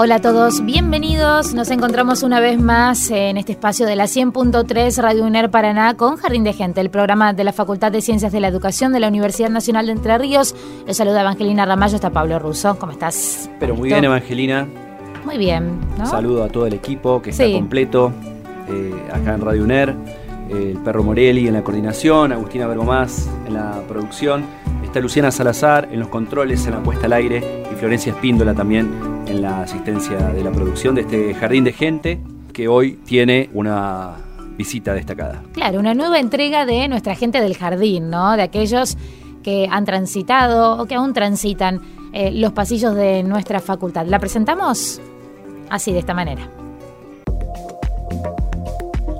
[0.00, 1.54] Hola a todos, bienvenidos.
[1.54, 6.16] Nos encontramos una vez más en este espacio de la 100.3 Radio UNER Paraná con
[6.16, 9.08] Jardín de Gente, el programa de la Facultad de Ciencias de la Educación de la
[9.08, 10.54] Universidad Nacional de Entre Ríos.
[10.86, 12.78] Los saluda Evangelina Ramallo, está Pablo Russo.
[12.78, 13.50] ¿Cómo estás?
[13.58, 13.96] Pero muy ¿Listo?
[13.96, 14.68] bien, Evangelina.
[15.24, 16.06] Muy bien, ¿no?
[16.06, 17.52] Saludo a todo el equipo que está Sí.
[17.54, 18.12] completo
[18.68, 19.90] eh, acá en Radio UNER.
[20.50, 24.44] eh, el Perro Morelli en la coordinación, Agustina Bergomás en la producción.
[24.84, 27.64] Está Luciana Salazar en los controles, en la puesta al aire.
[27.78, 28.90] Florencia Espíndola también
[29.26, 32.20] en la asistencia de la producción de este Jardín de Gente
[32.52, 34.16] que hoy tiene una
[34.56, 35.42] visita destacada.
[35.52, 38.36] Claro, una nueva entrega de nuestra gente del jardín, ¿no?
[38.36, 38.96] De aquellos
[39.44, 41.80] que han transitado o que aún transitan
[42.12, 44.06] eh, los pasillos de nuestra facultad.
[44.06, 45.00] ¿La presentamos?
[45.70, 46.50] Así, de esta manera.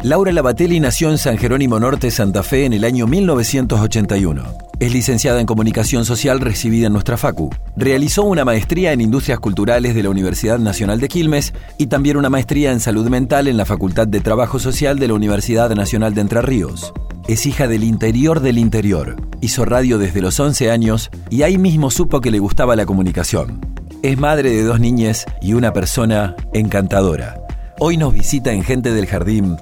[0.02, 4.67] Laura Labatelli nació en San Jerónimo Norte, Santa Fe, en el año 1981.
[4.80, 7.50] Es licenciada en Comunicación Social recibida en nuestra FACU.
[7.76, 12.30] Realizó una maestría en Industrias Culturales de la Universidad Nacional de Quilmes y también una
[12.30, 16.20] maestría en Salud Mental en la Facultad de Trabajo Social de la Universidad Nacional de
[16.20, 16.92] Entre Ríos.
[17.26, 19.16] Es hija del interior del interior.
[19.40, 23.60] Hizo radio desde los 11 años y ahí mismo supo que le gustaba la comunicación.
[24.04, 27.40] Es madre de dos niñas y una persona encantadora.
[27.80, 29.56] Hoy nos visita en Gente del Jardín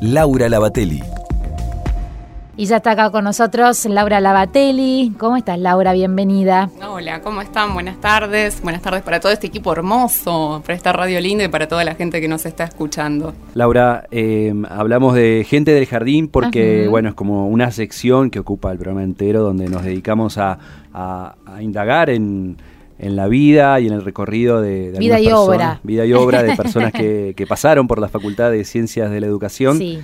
[0.00, 1.02] Laura Labatelli.
[2.60, 5.14] Y ya está acá con nosotros Laura Labatelli.
[5.16, 5.94] ¿Cómo estás, Laura?
[5.94, 6.68] Bienvenida.
[6.86, 7.72] Hola, ¿cómo están?
[7.72, 8.60] Buenas tardes.
[8.60, 11.94] Buenas tardes para todo este equipo hermoso, para esta radio linda y para toda la
[11.94, 13.32] gente que nos está escuchando.
[13.54, 16.90] Laura, eh, hablamos de gente del jardín porque, Ajá.
[16.90, 20.58] bueno, es como una sección que ocupa el programa entero donde nos dedicamos a,
[20.92, 22.58] a- a indagar en,
[22.98, 25.80] en la vida y en el recorrido de, de Vida algunas y personas- obra.
[25.82, 29.26] Vida y obra de personas que, que pasaron por la Facultad de Ciencias de la
[29.28, 29.78] Educación.
[29.78, 29.98] Sí.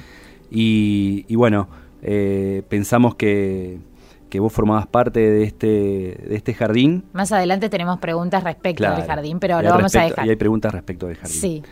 [0.50, 1.68] Y, y bueno,
[2.08, 3.78] eh, pensamos que,
[4.30, 7.04] que vos formabas parte de este, de este jardín.
[7.12, 8.96] Más adelante tenemos preguntas respecto Claro.
[8.96, 10.26] del jardín, pero lo al vamos a respecto- dejar.
[10.26, 11.36] Y hay preguntas respecto del jardín.
[11.40, 11.62] Sí.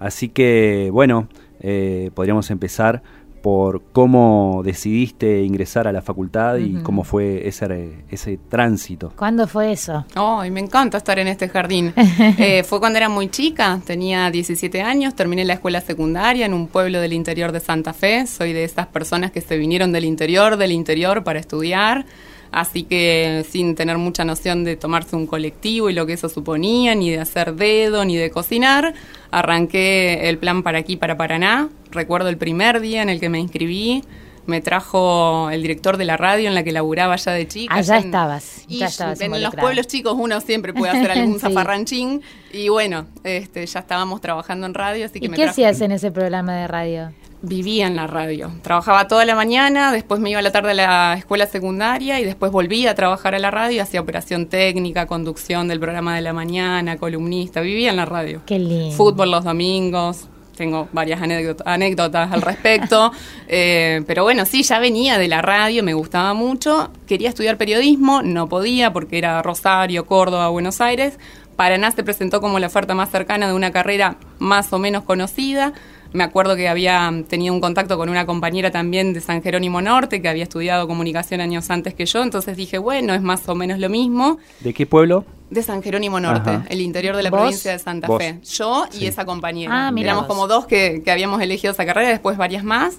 [0.00, 1.28] Así que, bueno,
[1.60, 3.02] eh, podríamos empezar
[3.44, 6.82] por cómo decidiste ingresar a la facultad y Ujú.
[6.82, 9.12] cómo fue ese, ese tránsito.
[9.16, 10.06] ¿Cuándo fue eso?
[10.14, 11.92] Ay, me encanta estar en este jardín.
[12.38, 16.68] Eh, fue cuando era muy chica, tenía 17 años, terminé la escuela secundaria en un
[16.68, 18.26] pueblo del interior de Santa Fe.
[18.26, 22.06] Soy de esas personas que se vinieron del interior, del interior para estudiar.
[22.54, 26.94] Así que sin tener mucha noción de tomarse un colectivo y lo que eso suponía,
[26.94, 28.94] ni de hacer dedo, ni de cocinar,
[29.32, 31.68] arranqué el plan para aquí, para Paraná.
[31.90, 34.04] Recuerdo el primer día en el que me inscribí,
[34.46, 37.74] me trajo el director de la radio en la que laburaba ya de chica.
[37.74, 41.34] Allá en- estabas, y ya estabas en los pueblos chicos uno siempre puede hacer algún
[41.40, 41.40] Sí.
[41.40, 42.22] zafarranchín.
[42.52, 45.80] Y bueno, este, ya estábamos trabajando en radio, así que ¿Y me qué trajo- hacías
[45.80, 47.12] en ese programa de radio?
[47.46, 48.50] Vivía en la radio.
[48.62, 52.24] Trabajaba toda la mañana, después me iba a la tarde a la escuela secundaria y
[52.24, 56.32] después volvía a trabajar a la radio, hacía operación técnica, conducción del programa de la
[56.32, 57.60] mañana, columnista.
[57.60, 58.40] Vivía en la radio.
[58.46, 58.94] Qué lindo.
[58.96, 60.28] Fútbol los domingos.
[60.56, 63.12] Tengo varias anécdot- anécdotas al respecto.
[63.46, 66.90] Eh, pero bueno, sí, ya venía de la radio, me gustaba mucho.
[67.06, 71.18] Quería estudiar periodismo, no podía porque era Rosario, Córdoba, Buenos Aires.
[71.54, 75.72] Paraná se presentó como la oferta más cercana de una carrera más o menos conocida.
[76.14, 80.22] Me acuerdo que había tenido un contacto con una compañera también de San Jerónimo Norte
[80.22, 83.80] que había estudiado comunicación años antes que yo, entonces dije, bueno, es más o menos
[83.80, 84.38] lo mismo.
[84.60, 85.24] ¿De qué pueblo?
[85.50, 86.64] De San Jerónimo Norte, Ajá.
[86.68, 87.40] el interior de la ¿Vos?
[87.40, 88.22] provincia de Santa Vos.
[88.22, 88.38] Fe.
[88.44, 89.88] Yo y esa compañera.
[89.88, 90.36] Ah, mira Éramos vos.
[90.36, 92.94] como dos que, que habíamos elegido esa carrera, después varias más.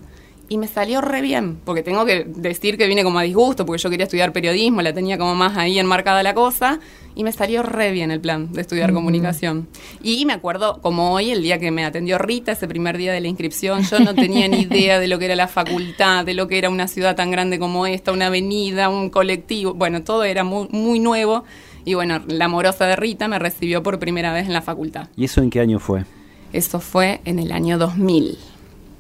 [0.48, 3.82] Y me salió re bien, porque tengo que decir que vine como a disgusto, porque
[3.82, 6.80] yo quería estudiar periodismo, la tenía como más ahí enmarcada la cosa,
[7.16, 9.68] y me salió re bien el plan de estudiar comunicación.
[10.04, 13.22] Y me acuerdo, como hoy, el día que me atendió Rita, ese primer día de
[13.22, 16.48] la inscripción, yo no tenía ni idea de lo que era la facultad, de lo
[16.48, 20.44] que era una ciudad tan grande como esta, una avenida, un colectivo, bueno, todo era
[20.44, 21.44] muy, muy nuevo.
[21.86, 25.08] Y bueno, la amorosa de Rita me recibió por primera vez en la facultad.
[25.16, 26.04] ¿Y eso en qué año fue?
[26.52, 28.38] Eso fue en el año 2000.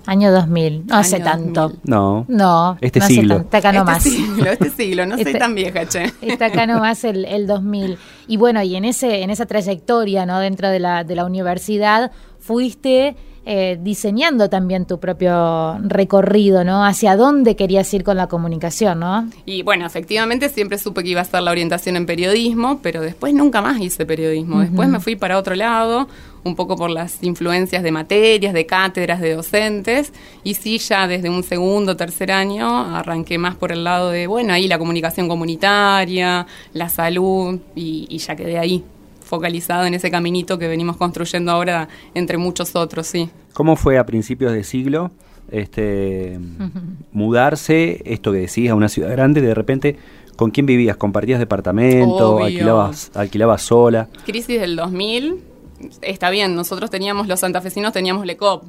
[0.07, 1.61] Año 2000, no hace Año tanto.
[1.69, 1.79] 2000.
[1.85, 2.25] No.
[2.27, 3.33] No, Este no hace siglo.
[3.35, 4.05] tanto, está acá nomás.
[4.05, 6.13] Este siglo, este siglo, no soy Este- tan vieja, che.
[6.21, 7.97] Está acá nomás el, el 2000.
[8.27, 10.39] Y bueno, y en ese en esa trayectoria, ¿no?
[10.39, 13.15] Dentro de la, de la universidad, fuiste
[13.47, 16.83] eh, diseñando también tu propio recorrido, ¿no?
[16.83, 19.29] Hacia dónde querías ir con la comunicación, ¿no?
[19.45, 23.33] Y bueno, efectivamente siempre supe que iba a hacer la orientación en periodismo, pero después
[23.35, 24.61] nunca más hice periodismo.
[24.61, 26.07] Después me fui para otro lado,
[26.45, 30.13] un poco por las influencias de materias, de cátedras, de docentes,
[30.43, 34.53] y sí, ya desde un segundo, tercer año arranqué más por el lado de, bueno,
[34.53, 38.83] ahí la comunicación comunitaria, la salud, y, y ya quedé ahí
[39.21, 43.29] focalizado en ese caminito que venimos construyendo ahora entre muchos otros, sí.
[43.53, 45.11] ¿Cómo fue a principios de siglo
[45.51, 46.39] este,
[47.11, 49.97] mudarse, esto que decís, a una ciudad grande, de repente,
[50.35, 50.97] ¿con quién vivías?
[50.97, 52.35] ¿Compartías departamento?
[52.35, 52.45] Obvio.
[52.45, 54.09] ¿Alquilabas, ¿Alquilabas sola?
[54.25, 55.54] Crisis del 2000,
[56.01, 58.63] está bien, nosotros teníamos, los santafesinos teníamos LECOP.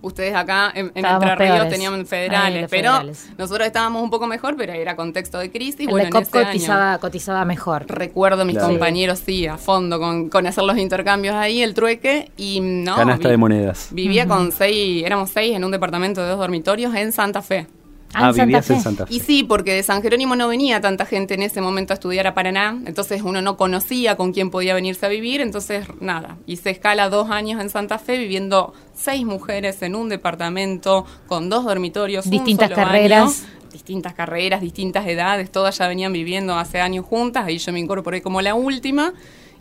[0.00, 1.72] Ustedes acá en, en Entre Ríos peores.
[1.72, 3.30] tenían federales, pero federales.
[3.36, 5.80] nosotros estábamos un poco mejor, pero era contexto de crisis.
[5.80, 7.84] el bueno, de COP en ese año cotizaba, cotizaba mejor.
[7.88, 8.68] recuerdo a mis Claro.
[8.70, 12.94] compañeros, sí, a fondo, con, con hacer los intercambios ahí, el trueque, y no...
[12.94, 13.88] Canasta vi- de monedas.
[13.90, 17.66] Vivía con seis, éramos seis en un departamento de dos dormitorios en Santa Fe.
[18.14, 18.82] Ah, en Santa vivías en Fe.
[18.82, 19.14] Santa Fe.
[19.14, 22.26] Y sí, porque de San Jerónimo no venía tanta gente en ese momento a estudiar
[22.26, 26.70] a Paraná, entonces uno no conocía con quién podía venirse a vivir, entonces nada, hice
[26.70, 32.24] escala dos años en Santa Fe viviendo seis mujeres en un departamento con dos dormitorios,
[32.26, 33.44] un Distintas baño, carreras.
[33.72, 38.22] distintas carreras, distintas edades, todas ya venían viviendo hace años juntas, ahí yo me incorporé
[38.22, 39.12] como la última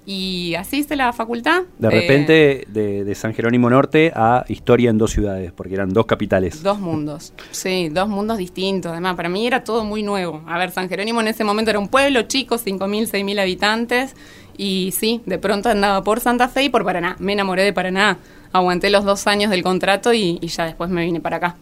[0.10, 1.64] y así hice la facultad.
[1.78, 5.90] De Eh, repente, de, de San Jerónimo Norte a Historia en dos ciudades, porque eran
[5.94, 6.64] dos capitales.
[6.64, 8.94] Dos mundos, sí, dos mundos distintos.
[8.94, 10.42] Además, para mí era todo muy nuevo.
[10.48, 14.16] A ver, San Jerónimo en ese momento era un pueblo chico, 5.000, 6.000 habitantes.
[14.56, 17.16] Y sí, de pronto andaba por Santa Fe y por Paraná.
[17.20, 18.18] Me enamoré de Paraná.
[18.54, 21.58] Aguanté los dos años del contrato y, y ya después me vine para acá.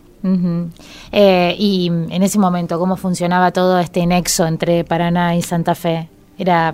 [1.11, 6.09] Eh, y en ese momento, ¿cómo funcionaba todo este nexo entre Paraná y Santa Fe?
[6.37, 6.73] ¿Era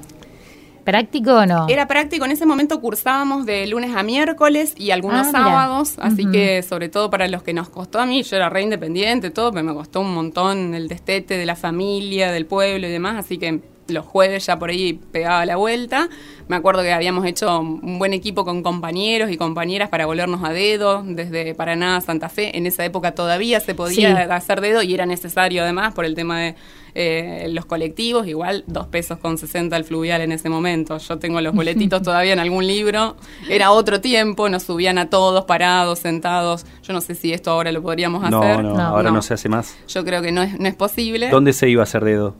[0.81, 1.67] práctico o no?
[1.69, 5.39] Era práctico, en ese momento cursábamos de lunes a miércoles y algunos Ah, mira.
[5.45, 8.61] sábados, así que sobre todo para los que nos costó a mí, yo era re
[8.61, 12.91] independiente, todo, pero me costó un montón el destete de la familia, del pueblo y
[12.91, 16.09] demás, así que los jueves ya por ahí pegaba la vuelta.
[16.47, 20.49] Me acuerdo que habíamos hecho un buen equipo con compañeros y compañeras para volvernos a
[20.51, 22.57] dedo desde Paraná a Santa Fe.
[22.57, 24.31] En esa época todavía se podía Sí.
[24.31, 26.55] hacer dedo y era necesario además por el tema de
[26.93, 30.97] eh, los colectivos, igual dos pesos con 60 el fluvial en ese momento.
[30.97, 33.15] Yo tengo los boletitos todavía en algún libro.
[33.49, 36.65] Era otro tiempo, nos subían a todos parados, sentados.
[36.83, 38.61] Yo no sé si esto ahora lo podríamos No, hacer.
[38.61, 38.81] no, No.
[38.81, 39.15] ahora no.
[39.15, 39.21] No.
[39.21, 39.77] se hace más.
[39.87, 41.29] Yo creo que no es, no es posible.
[41.29, 42.35] ¿Dónde se iba a hacer dedo?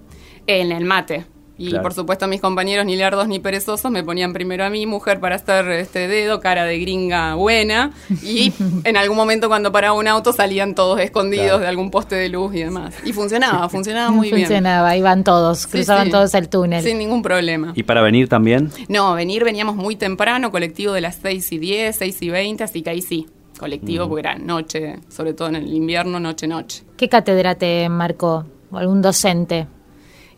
[0.47, 1.25] En el mate.
[1.61, 1.83] Y Claro.
[1.83, 5.35] por supuesto mis compañeros ni lerdos ni perezosos me ponían primero a mí, mujer, para
[5.35, 7.91] hacer este dedo, cara de gringa buena.
[8.23, 8.51] Y
[8.83, 11.59] en algún momento cuando paraba un auto salían todos escondidos Claro.
[11.59, 12.95] de algún poste de luz y demás.
[13.05, 14.41] Y funcionaba, funcionaba muy bien.
[14.41, 16.11] Funcionaba, iban todos, cruzaban sí.
[16.11, 16.83] todos el túnel.
[16.83, 17.73] Sin ningún problema.
[17.75, 18.71] ¿Y para venir también?
[18.89, 22.81] No, venir veníamos muy temprano, colectivo de las 6 y 10, 6 y 20, así
[22.81, 23.27] que ahí sí.
[23.59, 26.83] Colectivo, porque era noche, sobre todo en el invierno, noche, noche.
[26.97, 28.45] ¿Qué cátedra te marcó?
[28.71, 29.67] ¿O algún docente?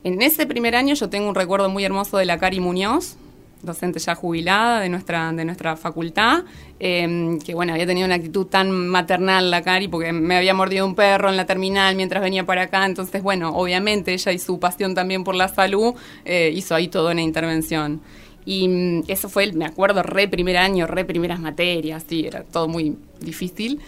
[0.04, 3.16] En ese primer año yo tengo un recuerdo muy hermoso de la Cari Muñoz,
[3.62, 6.44] docente ya jubilada de nuestra, de nuestra facultad,
[6.80, 10.86] eh, que bueno, había tenido una actitud tan maternal la Cari porque me había mordido
[10.86, 14.60] un perro en la terminal mientras venía para acá, entonces bueno, obviamente ella y su
[14.60, 15.94] pasión también por la salud
[16.26, 18.02] eh, hizo ahí toda una intervención.
[18.46, 22.68] Y mm, eso fue, me acuerdo, re primer año, re primeras materias, sí, era todo
[22.68, 23.80] muy difícil.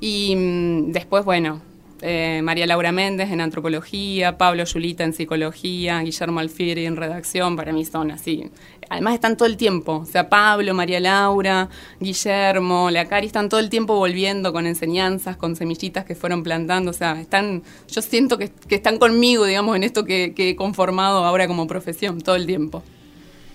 [0.00, 1.62] Y mm, después, bueno,
[2.02, 7.72] eh, María Laura Méndez en antropología, Pablo Yulita en psicología, Guillermo Alfieri en redacción, para
[7.72, 8.50] mí son así.
[8.90, 11.68] Además están todo el tiempo, o sea, Pablo, María Laura,
[12.00, 16.90] Guillermo, la Cari están todo el tiempo volviendo con enseñanzas, con semillitas que fueron plantando,
[16.90, 21.46] o sea, están, yo siento que, están conmigo, digamos, en esto que, he conformado ahora
[21.46, 22.82] como profesión, todo el tiempo.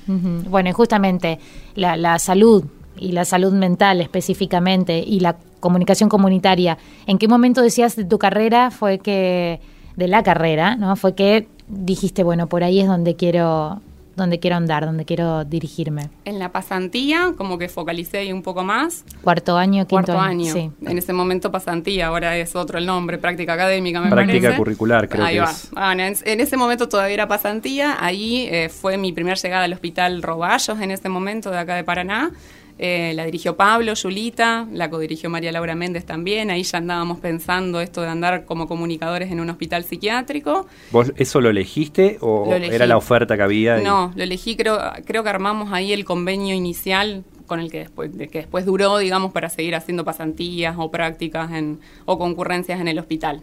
[0.07, 1.37] Bueno, y justamente
[1.75, 2.63] la salud,
[2.99, 8.19] y la salud mental específicamente y la comunicación comunitaria, ¿en qué momento decías de tu
[8.19, 9.59] carrera fue que,
[9.95, 10.95] de la carrera, ¿no?
[10.95, 13.81] Fue que dijiste, bueno, por ahí es donde quiero
[14.17, 16.09] donde quiero andar, donde quiero dirigirme.
[16.25, 19.05] En la pasantía, como que focalicé ahí un poco más.
[19.21, 20.51] Cuarto año, quinto Cuarto año.
[20.51, 20.71] Sí.
[20.83, 24.57] En ese momento pasantía, ahora es otro el nombre, práctica académica me práctica parece.
[24.57, 25.51] curricular, creo ahí que va.
[25.51, 25.69] es.
[25.75, 29.73] Ah, en, en, ese momento todavía era pasantía, ahí eh, fue mi primera llegada al
[29.73, 32.31] hospital Roballos en ese momento de acá de Paraná.
[32.79, 36.51] Eh, la dirigió Pablo, Julita, la codirigió María Laura Méndez también.
[36.51, 40.67] Ahí ya andábamos pensando esto de andar como comunicadores en un hospital psiquiátrico.
[40.91, 42.75] ¿Vos eso lo elegiste o Lo elegí.
[42.75, 43.79] era la oferta que había?
[43.79, 47.79] y- No, lo elegí, creo, creo que armamos ahí el convenio inicial con el que
[47.79, 52.79] después, de que después duró, digamos, para seguir haciendo pasantías o prácticas en, o concurrencias
[52.79, 53.41] en el hospital.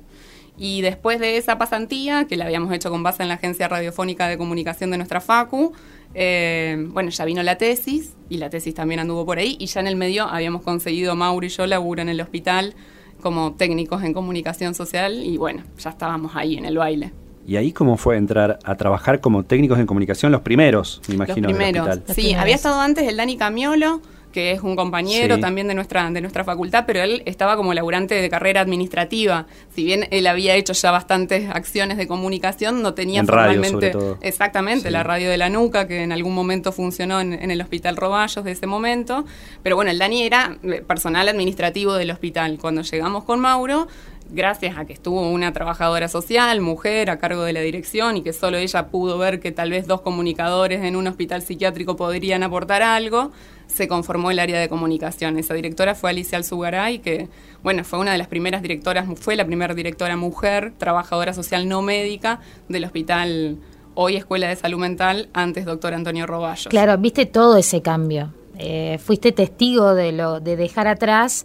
[0.56, 4.28] Y después de esa pasantía, que la habíamos hecho con base en la Agencia Radiofónica
[4.28, 5.72] de Comunicación de nuestra FACU,
[6.14, 9.80] eh, bueno, ya vino la tesis, y la tesis también anduvo por ahí, y ya
[9.80, 12.74] en el medio habíamos conseguido, Mauro y yo, laburo en el hospital
[13.20, 17.12] como técnicos en comunicación social, y bueno, ya estábamos ahí en el baile.
[17.46, 21.48] ¿Y ahí cómo fue entrar a trabajar como técnicos en comunicación los primeros, me imagino,
[21.48, 21.88] los del primeros.
[21.88, 22.04] hospital?
[22.06, 22.42] Los Sí, primeros.
[22.42, 24.00] había estado antes el Dani Camiolo,
[24.34, 25.40] que es un compañero Sí.
[25.40, 29.46] también de nuestra, de nuestra facultad, pero él estaba como laburante de carrera administrativa.
[29.76, 33.92] Si bien él había hecho ya bastantes acciones de comunicación, no tenía En radio, formalmente.
[33.92, 34.18] sobre todo.
[34.22, 34.92] Exactamente, Sí.
[34.92, 38.44] la radio de la nuca, que en algún momento funcionó en, en el Hospital Roballos
[38.44, 39.24] de ese momento.
[39.62, 42.58] Pero bueno, el Dani era eh, personal administrativo del hospital.
[42.60, 43.86] Cuando llegamos con Mauro,
[44.30, 48.32] gracias a que estuvo una trabajadora social, mujer, a cargo de la dirección y que
[48.32, 52.82] solo ella pudo ver que tal vez dos comunicadores en un hospital psiquiátrico podrían aportar
[52.82, 53.32] algo,
[53.66, 55.38] se conformó el área de comunicación.
[55.38, 57.28] Esa directora fue Alicia Alzugaray, que,
[57.62, 61.82] bueno, fue una de las primeras directoras, fue la primera directora mujer, trabajadora social no
[61.82, 63.58] médica del hospital,
[63.94, 66.68] hoy Escuela de Salud Mental, antes doctor Antonio Roballos.
[66.68, 68.32] Claro, viste todo ese cambio.
[68.56, 71.44] Eh, fuiste testigo de lo de dejar atrás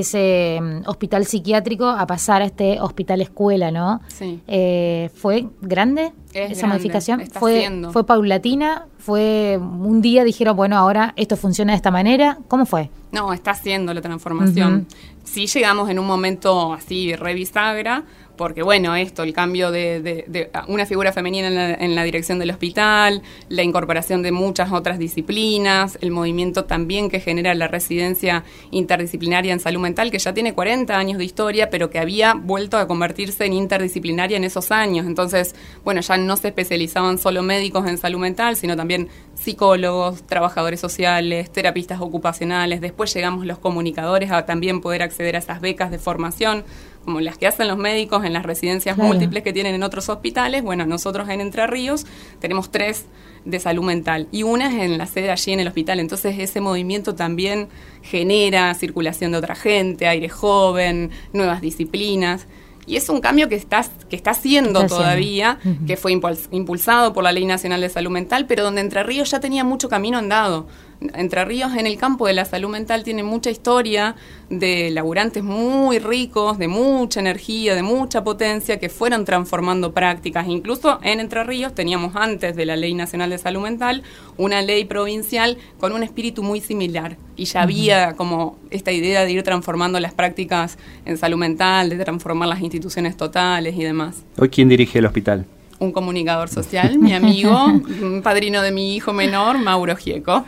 [0.00, 4.00] ese mm, hospital psiquiátrico a pasar a este hospital escuela, ¿no?
[4.08, 4.40] Sí.
[4.48, 7.20] Eh, ¿Fue grande Es esa grande, modificación?
[7.20, 7.92] está ¿Fue, siendo.
[7.92, 8.86] ¿Fue paulatina?
[8.98, 12.38] ¿Fue un día dijeron, bueno, ahora esto funciona de esta manera?
[12.48, 12.88] ¿Cómo fue?
[13.10, 14.86] No, está haciendo la transformación.
[14.90, 14.96] Ujú.
[15.24, 18.04] Sí llegamos en un momento así revisagra,
[18.42, 22.02] porque bueno, esto, el cambio de, de- de una figura femenina en la, en la
[22.02, 27.68] dirección del hospital, la incorporación de muchas otras disciplinas, el movimiento también que genera la
[27.68, 32.34] residencia interdisciplinaria en salud mental, que ya tiene 40 años de historia, pero que había
[32.34, 35.06] vuelto a convertirse en interdisciplinaria en esos años.
[35.06, 40.80] Entonces, bueno, ya no se especializaban solo médicos en salud mental, sino también psicólogos, trabajadores
[40.80, 42.80] sociales, terapistas ocupacionales.
[42.80, 46.64] Después llegamos los comunicadores a también poder acceder a esas becas de formación,
[47.04, 49.08] como las que hacen los médicos en las residencias Claro.
[49.08, 50.62] múltiples que tienen en otros hospitales.
[50.62, 52.06] Bueno, nosotros en Entre Ríos
[52.40, 53.06] tenemos tres
[53.44, 55.98] de salud mental y una es en la sede allí en el hospital.
[56.00, 57.68] Entonces ese movimiento también
[58.02, 62.46] genera circulación de otra gente, aire joven, nuevas disciplinas.
[62.84, 67.12] Y es un cambio que está, que está haciendo Está todavía, que fue impuls- impulsado
[67.12, 70.18] por la Ley Nacional de Salud Mental, pero donde Entre Ríos ya tenía mucho camino
[70.18, 70.66] andado.
[71.14, 74.14] Entre Ríos en el campo de la salud mental tiene mucha historia
[74.50, 80.46] de laburantes muy ricos, de mucha energía, de mucha potencia, que fueron transformando prácticas.
[80.48, 84.02] Incluso en Entre Ríos teníamos antes de la Ley Nacional de Salud Mental
[84.36, 87.16] una ley provincial con un espíritu muy similar.
[87.36, 91.96] Y ya había como esta idea de ir transformando las prácticas en salud mental, de
[91.96, 94.02] transformar las instituciones totales y demás
[94.38, 95.44] ¿Hoy quién dirige el hospital?
[95.78, 97.50] un comunicador social, mi amigo,
[98.22, 100.44] padrino de mi hijo menor, Mauro Gieco.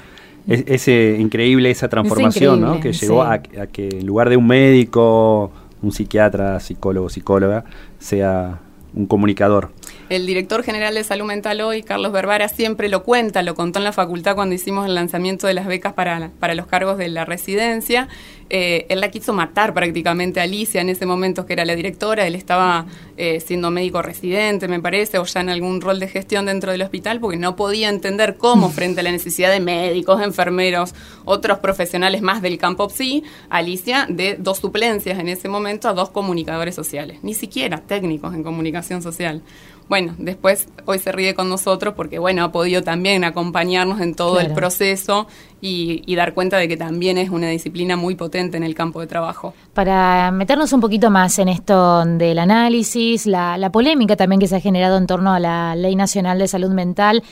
[0.46, 2.76] Es, es, eh, increíble esa transformación, ¿no?
[2.76, 3.28] increíble, Que llegó sí.
[3.56, 5.50] a, a que en lugar de un médico,
[5.82, 7.64] un psiquiatra, psicólogo, psicóloga,
[7.98, 8.60] sea
[8.94, 9.70] un comunicador.
[10.14, 13.84] El director general de salud mental hoy, Carlos Berbara, siempre lo cuenta, lo contó en
[13.84, 17.24] la facultad cuando hicimos el lanzamiento de las becas para, para los cargos de la
[17.24, 18.06] residencia.
[18.48, 22.28] Eh, él la quiso matar prácticamente a Alicia en ese momento, que era la directora.
[22.28, 26.46] Él estaba eh, siendo médico residente, me parece, o ya en algún rol de gestión
[26.46, 30.94] dentro del hospital, porque no podía entender cómo, frente a la necesidad de médicos, enfermeros,
[31.24, 36.10] otros profesionales más del campo psi, Alicia de dos suplencias en ese momento a dos
[36.10, 39.42] comunicadores sociales, ni siquiera técnicos en comunicación social.
[39.88, 44.40] Bueno, después hoy se ríe con nosotros porque, bueno, ha podido también acompañarnos en todo
[44.40, 45.26] el proceso
[45.60, 49.00] y, y dar cuenta de que también es una disciplina muy potente en el campo
[49.00, 49.54] de trabajo.
[49.74, 54.56] Para meternos un poquito más en esto del análisis, la, la polémica también que se
[54.56, 57.22] ha generado en torno a la Ley Nacional de Salud Mental,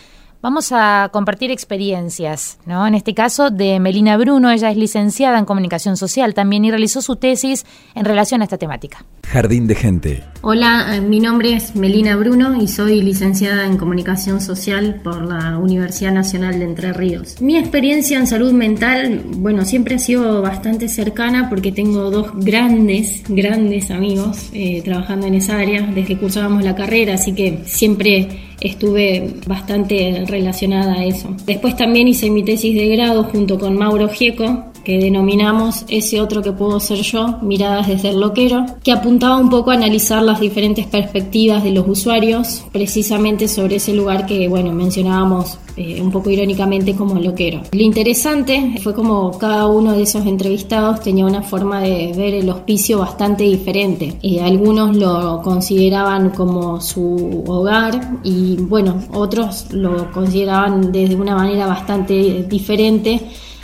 [0.42, 2.87] vamos a compartir experiencias, ¿no?
[2.87, 7.00] En este caso de Melina Bruno, ella es licenciada en comunicación social también y realizó
[7.00, 9.04] su tesis en relación a esta temática.
[9.22, 10.25] Jardín de Gente.
[10.42, 15.56] Hola, eh, mi nombre es Melina Bruno y soy licenciada en comunicación social por la
[15.58, 17.40] Universidad Nacional de Entre Ríos.
[17.40, 23.22] Mi experiencia en salud mental, bueno, siempre ha sido bastante cercana porque tengo dos grandes,
[23.28, 28.51] grandes amigos eh, trabajando en esa área desde que cursábamos la carrera, así que siempre
[28.62, 31.35] estuve bastante relacionada a eso.
[31.47, 36.43] Después también hice mi tesis de grado junto con Mauro Gieco, que denominamos ese otro
[36.43, 40.41] que puedo ser yo, miradas desde el loquero, que apuntaba un poco a analizar las
[40.41, 46.29] diferentes perspectivas de los usuarios, precisamente sobre ese lugar que, bueno, mencionábamos eh, un poco
[46.29, 47.62] irónicamente como loquero.
[47.73, 52.51] Lo interesante fue como cada uno de esos entrevistados tenía una forma de ver el
[52.51, 54.19] hospicio bastante diferente.
[54.23, 61.67] Eh, algunos lo consideraban como su hogar y, bueno, otros lo consideraban desde una manera
[61.67, 63.21] bastante diferente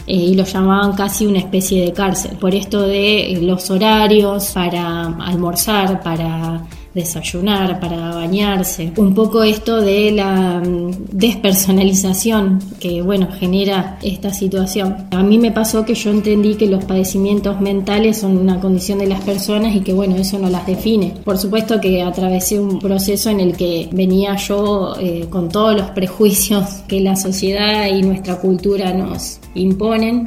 [0.09, 2.37] eh, y lo llamaban casi una especie de cárcel.
[2.39, 6.63] Por esto de eh, los horarios para almorzar, para
[6.95, 8.93] desayunar, para bañarse.
[8.97, 15.09] Un poco esto de la mm, despersonalización que, bueno, genera esta situación.
[15.11, 19.07] A mí me pasó que yo entendí que los padecimientos mentales son una condición de
[19.07, 21.15] las personas y que, bueno, eso no las define.
[21.25, 25.91] Por supuesto que atravesé un proceso en el que venía yo eh, con todos los
[25.91, 30.27] prejuicios que la sociedad y nuestra cultura nos imponen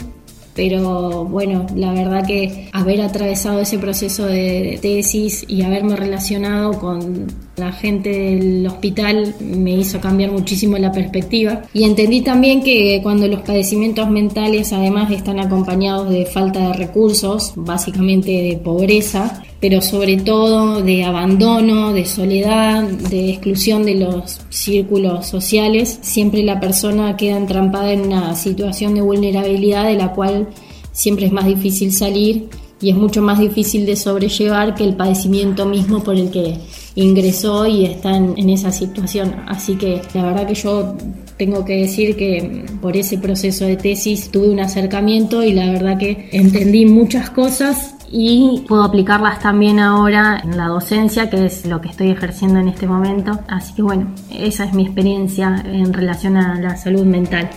[0.63, 7.25] pero bueno, la verdad que haber atravesado ese proceso de tesis y haberme relacionado con
[7.61, 11.61] la gente del hospital me hizo cambiar muchísimo la perspectiva.
[11.73, 17.53] Y entendí también que cuando los padecimientos mentales además están acompañados de falta de recursos,
[17.55, 25.27] básicamente de pobreza, pero sobre todo de abandono, de soledad, de exclusión de los círculos
[25.27, 30.47] sociales, siempre la persona queda entrampada en una situación de vulnerabilidad de la cual
[30.91, 32.49] siempre es más difícil salir
[32.81, 36.57] y es mucho más difícil de sobrellevar que el padecimiento mismo por el que
[36.95, 39.35] ingresó y está en, esa situación.
[39.47, 40.95] Así que la verdad que yo
[41.37, 45.97] tengo que decir que por ese proceso de tesis tuve un acercamiento y la verdad
[45.97, 51.79] que entendí muchas cosas y puedo aplicarlas también ahora en la docencia, que es lo
[51.79, 53.39] que estoy ejerciendo en este momento.
[53.47, 57.49] Así que bueno, esa es mi experiencia en relación a la salud mental.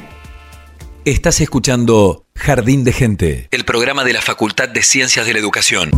[1.04, 5.90] Estás escuchando Jardín de Gente, el programa de la Facultad de Ciencias de la Educación.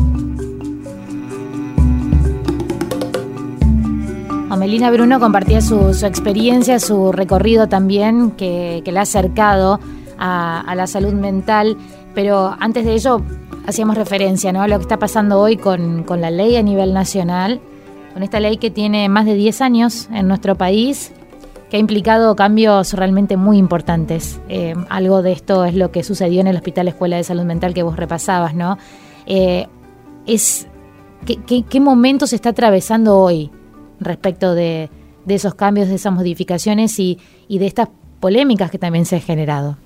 [4.67, 9.79] Melina Bruno compartía su, experiencia, su recorrido también, que, le ha acercado
[10.19, 11.77] a, la salud mental.
[12.13, 13.23] Pero antes de ello,
[13.65, 14.63] hacíamos referencia ¿no?
[14.63, 17.61] a lo que está pasando hoy con, la ley a nivel nacional,
[18.13, 21.13] con esta ley que tiene más de 10 años en nuestro país,
[21.71, 24.41] que ha implicado cambios realmente muy importantes.
[24.49, 27.75] Eh, algo de esto es lo que sucedió en el Hospital Escuela de Salud Mental
[27.75, 28.79] que vos repasabas, ¿no?
[29.27, 29.67] Eh,
[30.27, 30.67] es,
[31.27, 33.51] ¿qué, momento se está atravesando hoy
[33.99, 34.91] respecto de,
[35.27, 37.89] esos cambios, de esas modificaciones y, y de estas
[38.21, 39.77] polémicas que también se han generado?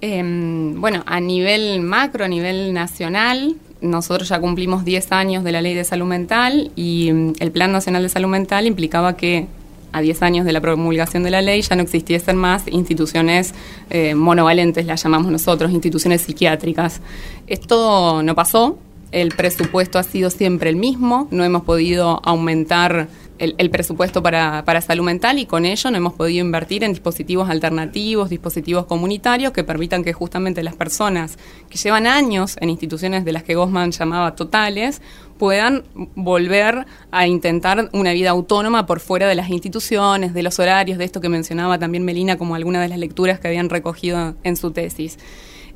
[0.00, 5.62] Em, bueno, a nivel macro, a nivel nacional, nosotros ya cumplimos 10 años de la
[5.62, 9.46] ley de salud mental y em, el Plan Nacional de Salud Mental implicaba que
[9.94, 13.54] a 10 años de la promulgación de la ley ya no existiesen más instituciones
[13.90, 17.00] eh, monovalentes, las llamamos nosotros, instituciones psiquiátricas.
[17.46, 18.76] Esto no pasó,
[19.12, 24.80] el presupuesto ha sido siempre el mismo, no hemos podido aumentar el, presupuesto para, para,
[24.80, 29.64] salud mental y con ello no hemos podido invertir en dispositivos alternativos, dispositivos comunitarios que
[29.64, 31.36] permitan que justamente las personas
[31.68, 35.02] que llevan años en instituciones de las que Gosman llamaba totales
[35.38, 35.82] puedan
[36.14, 41.04] volver a intentar una vida autónoma por fuera de las instituciones, de los horarios, de
[41.04, 44.70] esto que mencionaba también Melina como alguna de las lecturas que habían recogido en su
[44.70, 45.18] tesis.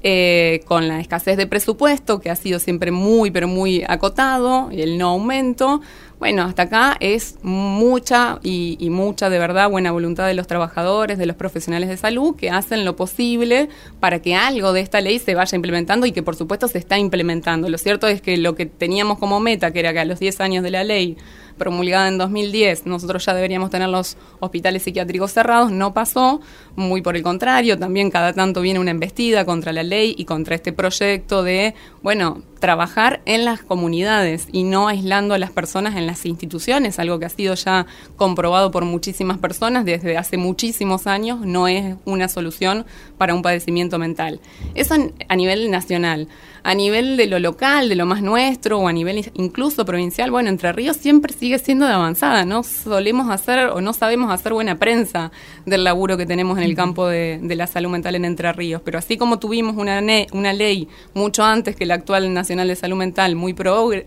[0.05, 4.83] Eh, con la escasez de presupuesto, que ha sido siempre muy, pero muy acotado, y
[4.83, 5.81] el no aumento,
[6.18, 11.26] bueno, hasta acá es mucha y, mucha de verdad buena voluntad de los trabajadores, de
[11.26, 13.68] los profesionales de salud, que hacen lo posible
[14.00, 16.98] para que algo de esta ley se vaya implementando y que por supuesto se está
[16.98, 17.68] implementando.
[17.68, 20.40] Lo cierto es que lo que teníamos como meta, que era que a los 10
[20.40, 21.16] años de la ley
[21.57, 26.40] promulgada en 2010, nosotros ya deberíamos tener los hospitales psiquiátricos cerrados, no pasó,
[26.76, 30.54] muy por el contrario, también cada tanto viene una embestida contra la ley y contra
[30.54, 36.07] este proyecto de, bueno, trabajar en las comunidades y no aislando a las personas en
[36.07, 41.40] las instituciones, algo que ha sido ya comprobado por muchísimas personas desde hace muchísimos años,
[41.40, 42.85] no es una solución
[43.16, 44.40] para un padecimiento mental.
[44.75, 44.94] Eso
[45.29, 46.29] a nivel nacional.
[46.64, 50.51] A nivel de lo local, de lo más nuestro, o a nivel incluso provincial, bueno,
[50.51, 54.79] Entre Ríos siempre sigue siendo de avanzada, no solemos hacer o no sabemos hacer buena
[54.79, 55.31] prensa
[55.64, 58.99] del laburo que tenemos en el campo de, la salud mental en Entre Ríos, pero
[58.99, 63.37] así como tuvimos una, una ley mucho antes que la actual Nacional de Salud Mental,
[63.37, 63.54] muy,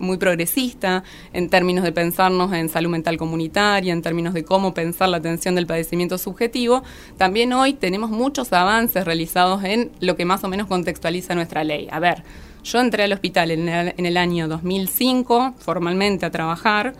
[0.00, 5.08] muy progresista en términos de pensarnos en salud mental comunitaria, en términos de cómo pensar
[5.08, 6.82] la atención del padecimiento subjetivo,
[7.16, 11.86] también hoy tenemos muchos avances realizados en lo que más o menos contextualiza nuestra ley.
[11.92, 12.24] A ver,
[12.64, 16.94] yo entré al hospital en el, año 2005 formalmente a trabajar.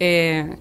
[0.00, 0.56] Eh,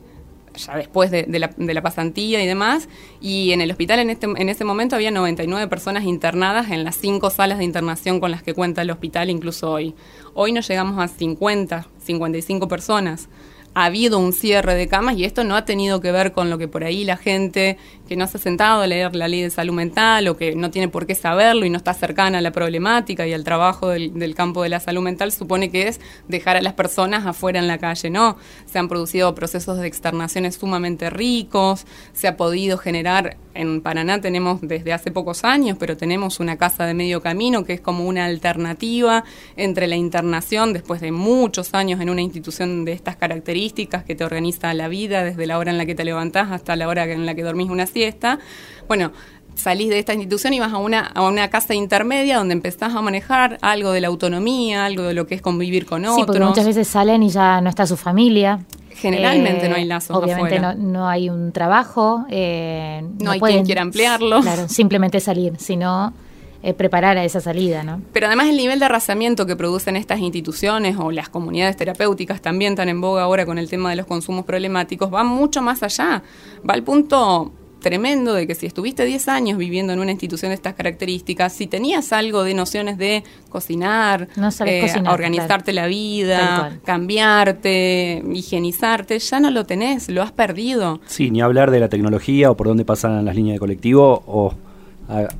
[0.57, 2.89] ya después de, la, pasantía y demás,
[3.21, 6.95] y en el hospital en, este, en ese momento había 99 personas internadas en las
[6.95, 9.95] cinco salas de internación con las que cuenta el hospital, incluso hoy.
[10.33, 13.29] Hoy nos llegamos a 50, 55 personas
[13.77, 16.57] ha habido un cierre de camas y esto no ha tenido que ver con lo
[16.57, 19.51] que por ahí la gente que no se ha sentado a leer la ley de
[19.51, 22.51] salud mental o que no tiene por qué saberlo y no está cercana a la
[22.51, 26.61] problemática y al trabajo del, campo de la salud mental supone que es dejar a
[26.61, 28.09] las personas afuera en la calle.
[28.09, 34.21] No, se han producido procesos de externaciones sumamente ricos, se ha podido generar, en Paraná
[34.21, 38.07] tenemos desde hace pocos años, pero tenemos una casa de medio camino que es como
[38.07, 39.23] una alternativa
[39.55, 44.23] entre la internación después de muchos años en una institución de estas características que te
[44.23, 47.25] organiza la vida desde la hora en la que te levantás hasta la hora en
[47.25, 48.39] la que dormís una siesta.
[48.87, 49.11] Bueno,
[49.55, 53.01] salís de esta institución y vas a una, a una casa intermedia donde empezás a
[53.01, 56.15] manejar algo de la autonomía, algo de lo que es convivir con otros.
[56.15, 58.59] Sí, porque muchas veces salen y ya no está su familia.
[58.91, 60.17] Generalmente no hay lazos.
[60.17, 62.25] Obviamente no, no, hay un trabajo.
[62.29, 64.41] Eh, no, hay quien quiera emplearlo.
[64.41, 66.13] Claro, simplemente salir, sino
[66.63, 68.01] eh, preparar a esa salida, ¿no?
[68.13, 72.75] Pero además el nivel de arrasamiento que producen estas instituciones o las comunidades terapéuticas también
[72.75, 76.23] tan en boga ahora con el tema de los consumos problemáticos va mucho más allá.
[76.67, 80.55] Va al punto tremendo de que si estuviste 10 años viviendo en una institución de
[80.55, 84.27] estas características, si tenías algo de nociones de cocinar,
[84.65, 90.99] eh, organizarte la vida, cambiarte, higienizarte, ya no lo tenés, lo has perdido.
[91.05, 94.53] Sí, ni hablar de la tecnología o por dónde pasan las líneas de colectivo o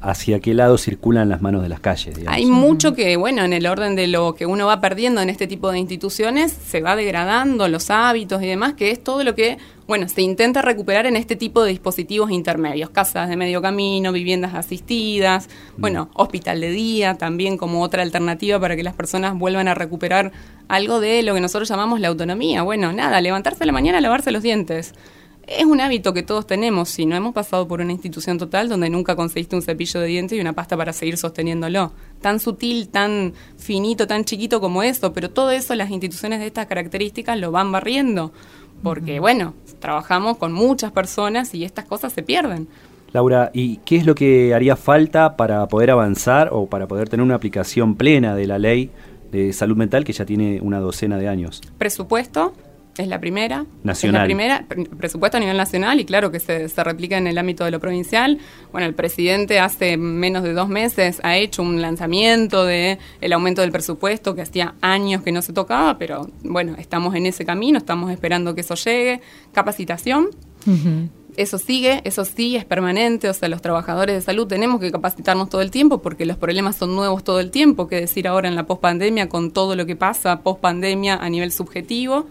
[0.02, 2.18] hacia qué lado circulan las manos de las calles.
[2.28, 5.46] Hay mucho que, bueno, en el orden de lo que uno va perdiendo en este
[5.46, 9.58] tipo de instituciones, se va degradando los hábitos y demás, que es todo lo que,
[9.86, 14.54] bueno, se intenta recuperar en este tipo de dispositivos intermedios, casas de medio camino, viviendas
[14.54, 15.82] asistidas, mm.
[15.82, 20.32] bueno, hospital de día también como otra alternativa para que las personas vuelvan a recuperar
[20.70, 22.64] algo de lo que nosotros llamamos la autonomía.
[22.64, 24.94] Bueno, nada, levantarse a la mañana, lavarse los dientes
[25.48, 28.90] es un hábito que todos tenemos, si no hemos pasado por una institución total donde
[28.90, 31.94] nunca conseguiste un cepillo de dientes y una pasta para seguir sosteniéndolo.
[32.22, 36.66] Tan sutil, tan finito, tan chiquito como eso, pero todo eso las instituciones de estas
[36.66, 38.34] características lo van barriendo,
[38.84, 42.68] porque bueno, trabajamos con muchas personas y estas cosas se pierden.
[43.14, 47.24] Laura, ¿y qué es lo que haría falta para poder avanzar o para poder tener
[47.24, 48.92] una aplicación plena de la ley
[49.32, 51.62] de salud mental que ya tiene una docena de años?
[51.78, 52.54] Presupuesto,
[53.04, 53.66] es la primera.
[53.84, 54.16] Nacional.
[54.16, 54.66] Es la primera,
[54.98, 57.80] presupuesto a nivel nacional y claro que se, se, replica en el ámbito de lo
[57.80, 58.40] provincial.
[58.72, 63.62] Bueno, el presidente hace menos de dos meses ha hecho un lanzamiento de el aumento
[63.62, 67.78] del presupuesto que hacía años que no se tocaba, pero bueno, estamos en ese camino,
[67.78, 69.22] estamos esperando que eso llegue.
[69.54, 70.30] Capacitación.
[71.38, 75.50] Eso sigue, eso sí es permanente, o sea, los trabajadores de salud tenemos que capacitarnos
[75.50, 78.56] todo el tiempo porque los problemas son nuevos todo el tiempo, que decir ahora en
[78.56, 82.26] la pospandemia con todo lo que pasa pospandemia a nivel subjetivo.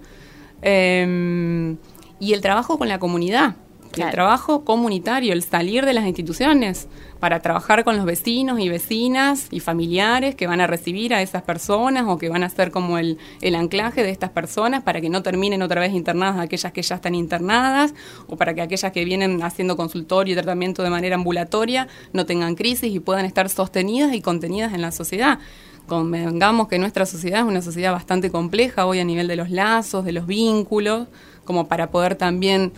[0.69, 1.77] Em,
[2.19, 3.55] y el trabajo con la comunidad,
[3.95, 6.89] el trabajo comunitario, el salir de las instituciones
[7.21, 11.43] para trabajar con los vecinos y vecinas y familiares que van a recibir a esas
[11.43, 15.09] personas o que van a ser como el, el anclaje de estas personas para que
[15.09, 17.95] no terminen otra vez internadas aquellas que ya están internadas
[18.27, 22.57] o para que aquellas que vienen haciendo consultorio y tratamiento de manera ambulatoria no tengan
[22.57, 25.39] crisis y puedan estar sostenidas y contenidas en la sociedad
[25.87, 30.05] convengamos que nuestra sociedad es una sociedad bastante compleja hoy a nivel de los lazos,
[30.05, 31.09] de los vínculos,
[31.45, 32.73] como para poder también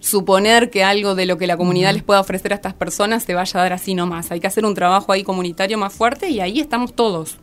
[0.00, 3.34] suponer que algo de lo que la comunidad les pueda ofrecer a estas personas se
[3.34, 4.30] vaya a dar así nomás.
[4.30, 7.38] Hay que hacer un trabajo ahí comunitario más fuerte y ahí estamos todos.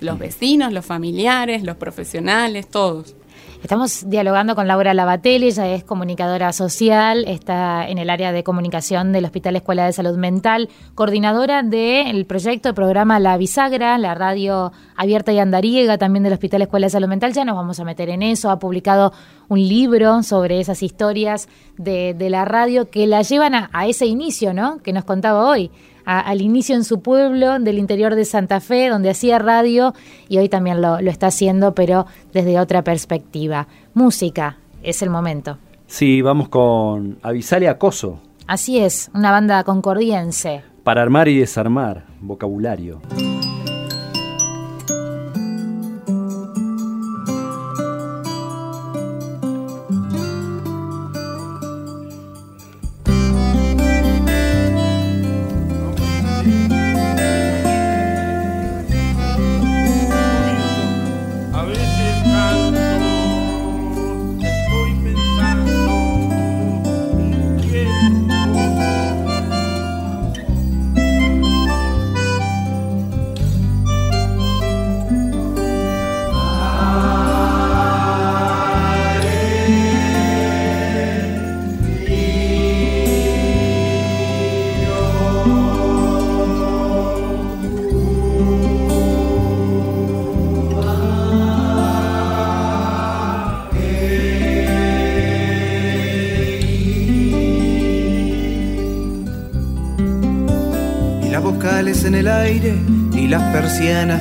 [0.00, 3.14] Los vecinos, los familiares, los profesionales, todos.
[3.62, 9.12] Estamos dialogando con Laura Lavatelli, ella es comunicadora social, está en el área de comunicación
[9.12, 14.72] del Hospital Escuela de Salud Mental, coordinadora del proyecto, el programa La Bisagra, la radio
[14.94, 17.32] abierta y andariega también del Hospital Escuela de Salud Mental.
[17.32, 18.50] Ya nos vamos a meter en eso.
[18.50, 19.12] Ha publicado
[19.48, 24.78] un libro sobre esas historias de, la radio que la llevan a, ese inicio, ¿no?
[24.78, 25.70] Que nos contaba hoy
[26.06, 29.92] al inicio en su pueblo del interior de Santa Fe, donde hacía radio
[30.28, 33.66] y hoy también lo, lo está haciendo, pero desde otra perspectiva.
[33.92, 35.58] Música, es el momento.
[35.86, 38.20] Sí, vamos con Avisale Acoso.
[38.46, 40.62] Así es, una banda concordiense.
[40.84, 43.00] Para armar y desarmar, vocabulario.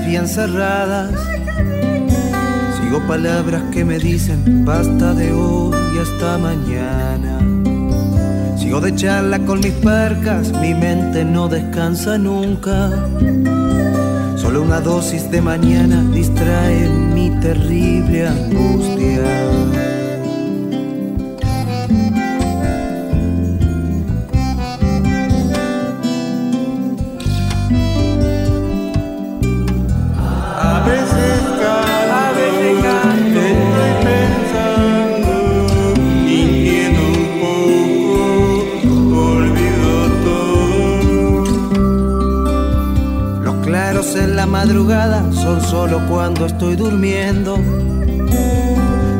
[0.06, 1.12] Bien cerradas.
[2.80, 7.39] Sigo palabras que me dicen basta de hoy hasta mañana.
[8.58, 12.91] Sigo de charla con mis percas, mi mente no descansa nunca.
[14.38, 19.85] Solo una dosis de mañana distrae mi terrible angustia.
[45.32, 47.58] Son solo cuando estoy durmiendo.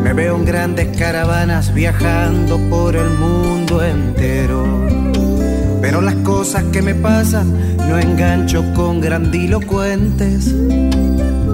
[0.04, 4.66] Me veo en grandes caravanas viajando por el mundo entero.
[5.82, 10.54] Pero las cosas que me pasan no engancho con grandilocuentes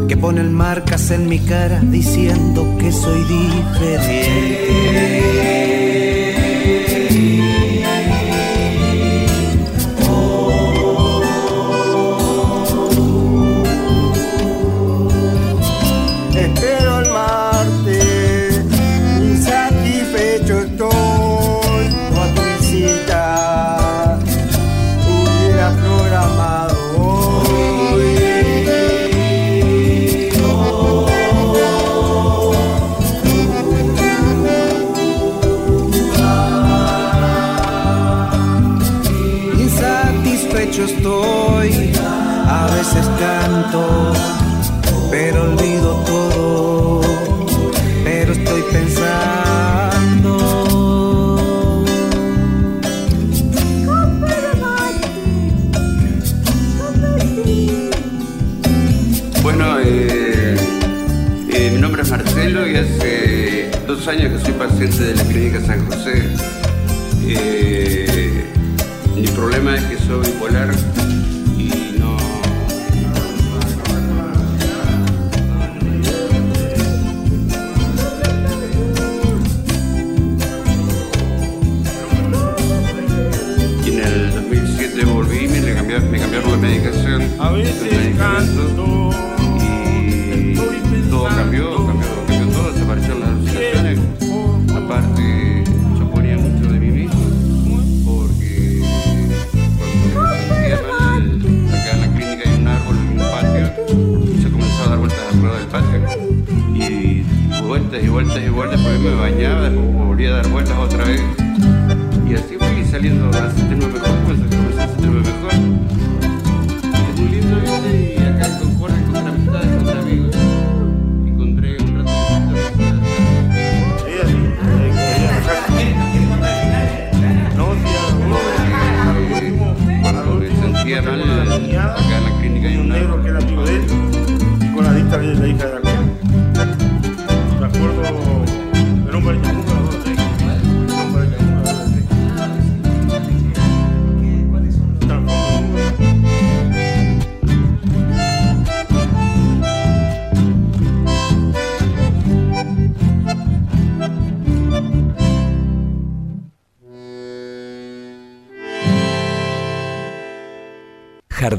[0.08, 4.82] que ponen marcas en mi cara diciendo que soy diferente.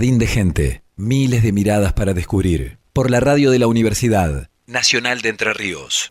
[0.02, 0.82] Jardín de Gente.
[0.96, 2.80] Miles de miradas para descubrir.
[2.92, 6.08] Por la radio de la Universidad Nacional de Entre Ríos.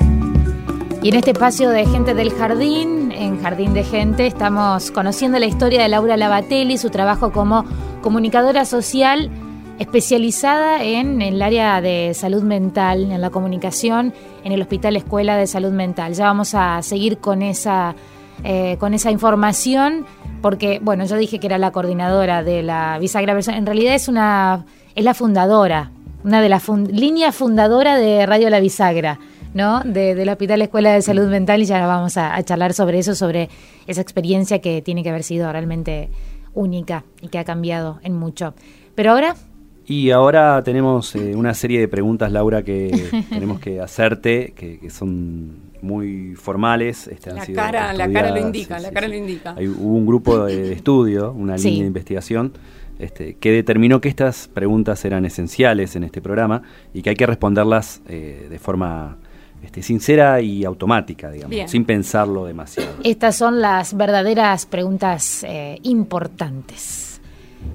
[1.04, 5.46] Y en este espacio de Gente del Jardín, en Jardín de Gente, estamos conociendo la
[5.46, 7.66] historia de Laura Labatelli, su trabajo como
[8.02, 9.30] comunicadora social
[9.78, 14.14] especializada en el área de salud mental, en la comunicación,
[14.46, 16.14] en el Hospital Escuela de Salud Mental.
[16.14, 17.96] Ya vamos a seguir con esa,
[18.44, 20.06] eh, con esa información,
[20.42, 24.66] porque, bueno, yo dije que era la coordinadora de la bisagra, en realidad es una,
[24.96, 25.92] es la fundadora,
[26.24, 29.20] una de las líneas fundadoras de Radio La Bisagra.
[29.54, 29.82] ¿no?
[29.82, 33.16] De, del Hospital Escuela de Salud Mental y ya vamos a, a charlar sobre eso,
[33.16, 33.50] sobre
[33.86, 36.10] esa experiencia que tiene que haber sido realmente
[36.54, 38.54] única y que ha cambiado en mucho.
[38.96, 39.36] Pero ahora
[39.92, 45.71] y ahora tenemos eh, una serie de preguntas, Laura, que tenemos que hacerte, que, son
[45.82, 47.08] muy formales.
[47.08, 49.56] Este, la, cara, la cara lo indica, la cara lo indica.
[49.58, 52.54] hubo un grupo de estudio, una línea de investigación,
[53.00, 56.62] este, que determinó que estas preguntas eran esenciales en este programa
[56.94, 59.18] y que hay que responderlas eh, de forma
[59.64, 62.92] este, sincera y automática, digamos, sin pensarlo demasiado.
[63.04, 67.22] Estas son las verdaderas preguntas eh, importantes.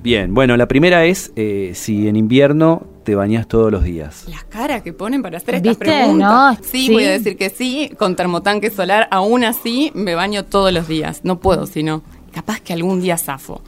[0.02, 4.24] Bien, bueno, la primera es eh, si en invierno te bañas todos los días.
[4.28, 6.58] Las caras que ponen para hacer estas preguntas.
[6.68, 10.88] Sí, voy a decir que sí, con termotanque solar, aún así me baño todos los
[10.88, 11.20] días.
[11.22, 13.62] No puedo, sino capaz que algún día zafo.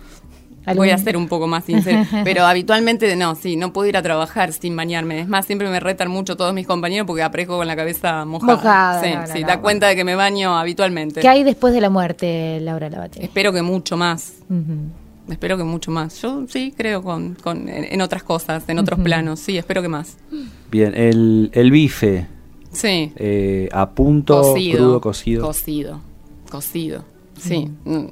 [0.75, 4.03] Voy a ser un poco más sincero, pero habitualmente no, sí, no puedo ir a
[4.03, 5.21] trabajar sin bañarme.
[5.21, 9.01] Es más, siempre me retan mucho todos mis compañeros porque aparezco con la cabeza mojada.
[9.01, 11.21] sí, sí, da cuenta de que me baño habitualmente.
[11.21, 13.25] ¿Qué hay después de la muerte, Laura Labate?
[13.25, 14.35] Espero que mucho más
[15.29, 16.21] espero que mucho más.
[16.21, 20.17] Yo sí creo con, con en, otras cosas, en otros planos, sí, espero que más.
[20.71, 22.27] Bien, el, el bife.
[22.73, 23.13] Sí.
[23.17, 25.47] Eh, a punto, cocido, crudo, cocido.
[25.47, 26.01] Cocido,
[26.51, 27.05] cocido,
[27.39, 27.71] sí.
[27.85, 28.07] Mm,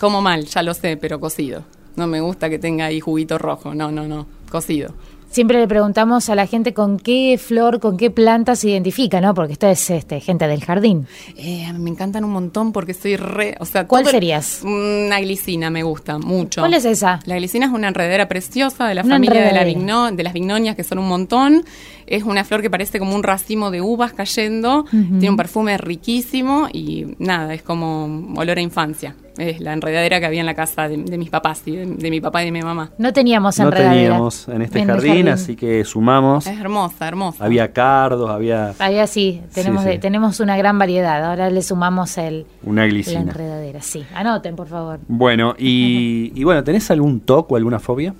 [0.00, 1.62] como mal, ya lo sé, pero cocido.
[1.96, 4.94] No me gusta que tenga ahí juguito rojo, no, no, no, cocido.
[5.30, 9.34] Siempre le preguntamos a la gente con qué flor, con qué planta se identifica, ¿no?
[9.34, 11.06] Porque esto es este, gente del jardín.
[11.36, 13.54] Eh, me encantan un montón porque soy re.
[13.60, 14.62] O sea, ¿Cuál serías?
[14.64, 16.62] Una glicina me gusta mucho.
[16.62, 17.20] ¿Cuál es esa?
[17.26, 19.64] La glicina es una enredera preciosa de la familia de, la
[20.10, 21.64] de las vignonias, que son un montón.
[22.06, 24.84] Es una flor que parece como un racimo de uvas cayendo.
[24.90, 30.26] Tiene un perfume riquísimo y nada, es como olor a infancia es la enredadera que
[30.26, 32.90] había en la casa de, mis papás, de, mi papá y de mi mamá.
[32.98, 33.90] No teníamos enredadera.
[33.90, 36.46] No teníamos en este jardín, así que sumamos.
[36.46, 37.44] Es hermosa, hermosa.
[37.44, 38.74] Había cardos, había...
[38.78, 41.24] Había sí, tenemos, tenemos una gran variedad.
[41.24, 42.46] Ahora le sumamos el...
[42.62, 43.20] Una glicina.
[43.20, 44.04] La enredadera, sí.
[44.14, 45.00] Anoten, por favor.
[45.08, 48.14] Bueno, y, y bueno, ¿tenés algún toque o alguna fobia?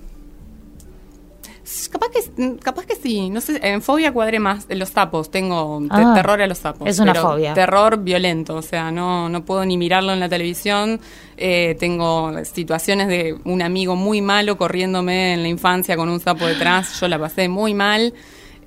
[1.91, 6.13] Capaz que, capaz que sí, no sé, en fobia cuadré más los sapos, tengo ah,
[6.15, 6.89] terror a los sapos.
[6.89, 7.55] Es una fobia.
[7.55, 11.01] Terror violento, o sea, no, no puedo ni mirarlo en la televisión,
[11.37, 16.47] eh, tengo situaciones de un amigo muy malo corriéndome en la infancia con un sapo
[16.47, 18.15] detrás, yo la pasé muy mal.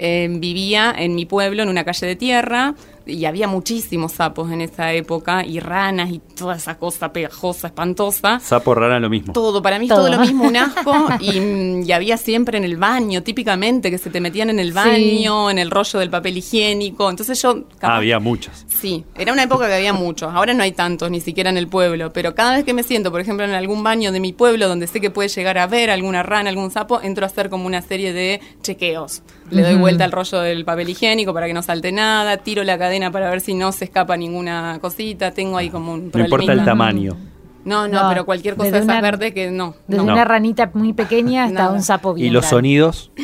[0.01, 2.73] Eh, vivía en mi pueblo, en una calle de tierra,
[3.09, 8.39] y había muchísimos sapos en esa época, y ranas y toda esa cosa pegajosa, espantosa.
[8.39, 9.33] Sapo, rana, lo mismo.
[9.33, 13.23] Todo, para mí todo, todo lo mismo, un asco, y, había siempre en el baño,
[13.23, 17.41] típicamente, que se te metían en el baño, en el rollo del papel higiénico, entonces
[17.41, 17.63] yo...
[17.81, 18.65] ah, había muchos.
[18.67, 21.67] Sí, era una época que había muchos, ahora no hay tantos, ni siquiera en el
[21.67, 24.67] pueblo, pero cada vez que me siento, por ejemplo, en algún baño de mi pueblo,
[24.67, 27.65] donde sé que puede llegar a ver alguna rana, algún sapo, entro a hacer como
[27.65, 29.23] una serie de chequeos.
[29.49, 32.77] Le doy vuelta al rollo del papel higiénico para que no salte nada, tiro la
[32.77, 35.31] cadena para ver si no se escapa ninguna cosita.
[35.31, 37.17] Tengo ahí como un No importa el tamaño.
[37.65, 39.75] No, no, pero cualquier cosa de esa verde que no.
[39.87, 42.27] Desde una ranita muy pequeña hasta un sapo bien.
[42.27, 43.11] ¿Y los sonidos?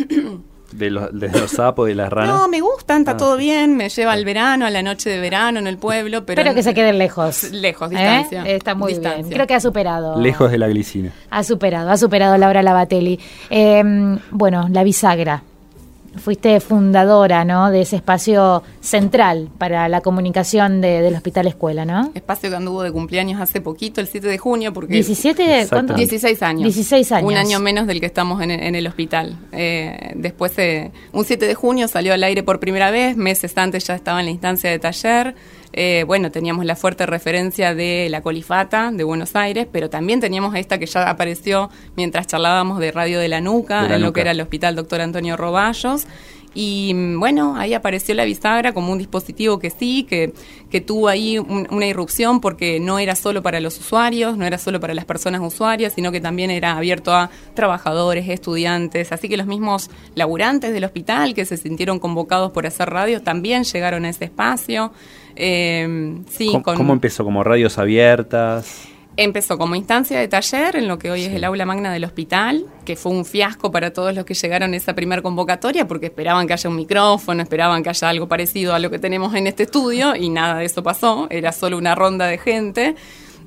[0.71, 2.35] De los, de los sapos, de las ranas.
[2.35, 3.77] No, me gustan, está ah, todo bien.
[3.77, 6.25] Me lleva al verano, a la noche de verano en el pueblo.
[6.25, 7.43] Pero, que se queden lejos.
[7.51, 7.95] Lejos, ¿Eh?
[7.95, 8.43] distancia.
[8.43, 9.29] Está muy bien.
[9.29, 10.19] Creo que ha superado.
[10.19, 11.13] Lejos de la glicina.
[11.29, 13.21] Ha superado, ha superado Laura Lavatelli.
[13.49, 15.43] Eh, bueno, la bisagra
[16.17, 17.71] fuiste fundadora ¿no?
[17.71, 22.11] de ese espacio central para la comunicación del Hospital Escuela, ¿no?
[22.13, 24.99] Espacio que anduvo de cumpleaños hace poquito, el 7 de junio, porque...
[24.99, 25.69] ¿17?
[25.69, 25.93] ¿Cuánto?
[25.93, 26.63] 16 años.
[26.63, 27.27] 16 años.
[27.31, 29.37] Un año menos del que estamos en, el hospital.
[29.51, 33.85] Eh, después, eh, un 7 de junio salió al aire por primera vez, meses antes
[33.87, 35.35] ya estaba en la instancia de taller.
[35.77, 40.55] Eh, bueno, teníamos la fuerte referencia de la colifata de Buenos Aires, pero también teníamos
[40.55, 44.31] esta que ya apareció mientras charlábamos de Radio de la Nuca, en lo que era
[44.31, 46.07] el Hospital Doctor Antonio Roballos.
[46.53, 50.33] Y mm, bueno, ahí apareció la bisagra como un dispositivo que sí, que,
[50.71, 54.79] que tuvo ahí una irrupción porque no era solo para los usuarios, no era solo
[54.79, 59.11] para las personas usuarias, sino que también era abierto a trabajadores, estudiantes.
[59.11, 63.65] Así que los mismos laburantes del hospital que se sintieron convocados por hacer radio también
[63.65, 64.93] llegaron a ese espacio.
[65.35, 67.23] Eh, sí, ¿Cómo, ¿Cómo empezó?
[67.23, 68.89] ¿Como radios abiertas?
[69.17, 72.65] Empezó como instancia de taller en lo que hoy es el aula magna del hospital,
[72.83, 76.47] que fue un fiasco para todos los que llegaron a esa primera convocatoria porque esperaban
[76.47, 79.63] que haya un micrófono, esperaban que haya algo parecido a lo que tenemos en este
[79.63, 82.95] estudio y nada de eso pasó, era solo una ronda de gente.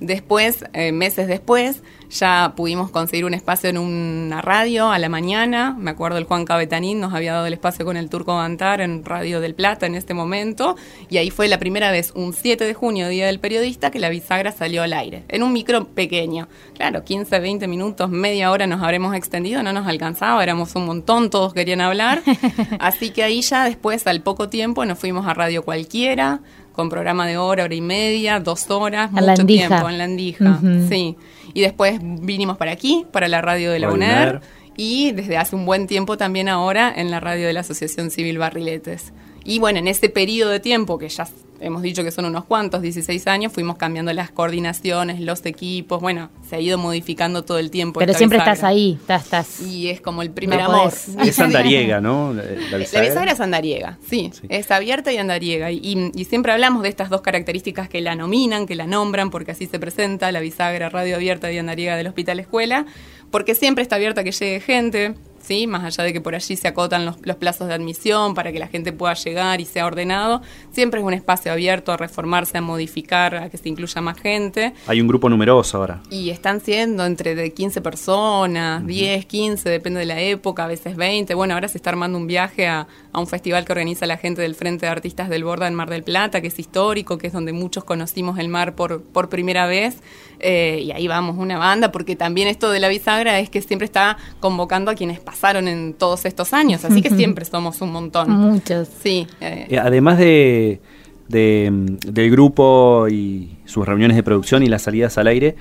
[0.00, 5.76] Después, eh, meses después, ya pudimos conseguir un espacio en una radio a la mañana.
[5.78, 9.04] Me acuerdo el Juan Cabetanín nos había dado el espacio con el Turco Bantar en
[9.04, 10.76] Radio del Plata en este momento.
[11.10, 14.08] Y ahí fue la primera vez, un 7 de junio, Día del Periodista, que la
[14.08, 15.24] bisagra salió al aire.
[15.28, 16.48] En un micro pequeño.
[16.74, 21.28] Claro, 15, 20 minutos, media hora nos habremos extendido, no nos alcanzaba, éramos un montón,
[21.28, 22.22] todos querían hablar.
[22.78, 26.40] Así que ahí ya después, al poco tiempo, nos fuimos a Radio Cualquiera
[26.78, 31.16] con programa de hora, hora y media, dos horas, mucho tiempo en la Andija, sí.
[31.52, 34.40] Y después vinimos para aquí, para la radio de la UNER,
[34.76, 38.38] y desde hace un buen tiempo también ahora en la radio de la Asociación Civil
[38.38, 39.12] Barriletes.
[39.42, 41.26] Y bueno, en ese periodo de tiempo que ya
[41.60, 46.30] hemos dicho que son unos cuantos, 16 años, fuimos cambiando las coordinaciones, los equipos, bueno,
[46.48, 48.00] se ha ido modificando todo el tiempo.
[48.00, 50.92] Pero siempre estás ahí, estás, Y es como el primer amor.
[51.28, 52.32] Es andariega, ¿no?
[52.32, 53.32] La, bisagra.
[53.32, 55.70] es andariega, sí, es abierta y andariega.
[55.70, 59.52] Y, y, siempre hablamos de estas dos características que la nominan, que la nombran, porque
[59.52, 62.86] así se presenta la bisagra radio abierta y andariega del Hospital Escuela,
[63.30, 65.14] porque siempre está abierta que llegue gente,
[65.48, 65.66] ¿sí?
[65.66, 68.68] Más allá de que por allí se acotan los, plazos de admisión para que la
[68.68, 70.42] gente pueda llegar y sea ordenado,
[70.72, 74.74] siempre es un espacio abierto a reformarse, a modificar, a que se incluya más gente.
[74.86, 76.02] Hay un grupo numeroso ahora.
[76.10, 80.96] Y están siendo entre de 15 personas, 10, 15, depende de la época, a veces
[80.96, 81.34] 20.
[81.34, 84.42] Bueno, ahora se está armando un viaje a, a un festival que organiza la gente
[84.42, 87.32] del Frente de Artistas del Borda en Mar del Plata, que es histórico, que es
[87.32, 90.02] donde muchos conocimos el mar por, por primera vez.
[90.40, 93.86] Eh, y ahí vamos, una banda, porque también esto de la bisagra es que siempre
[93.86, 98.30] está convocando a quienes pasaron en todos estos años, así que siempre somos un montón.
[98.30, 98.88] Muchos.
[99.02, 99.26] Sí.
[99.40, 99.66] Eh.
[99.70, 100.80] Eh, además de,
[101.28, 105.54] del grupo y sus reuniones de producción y las salidas al aire,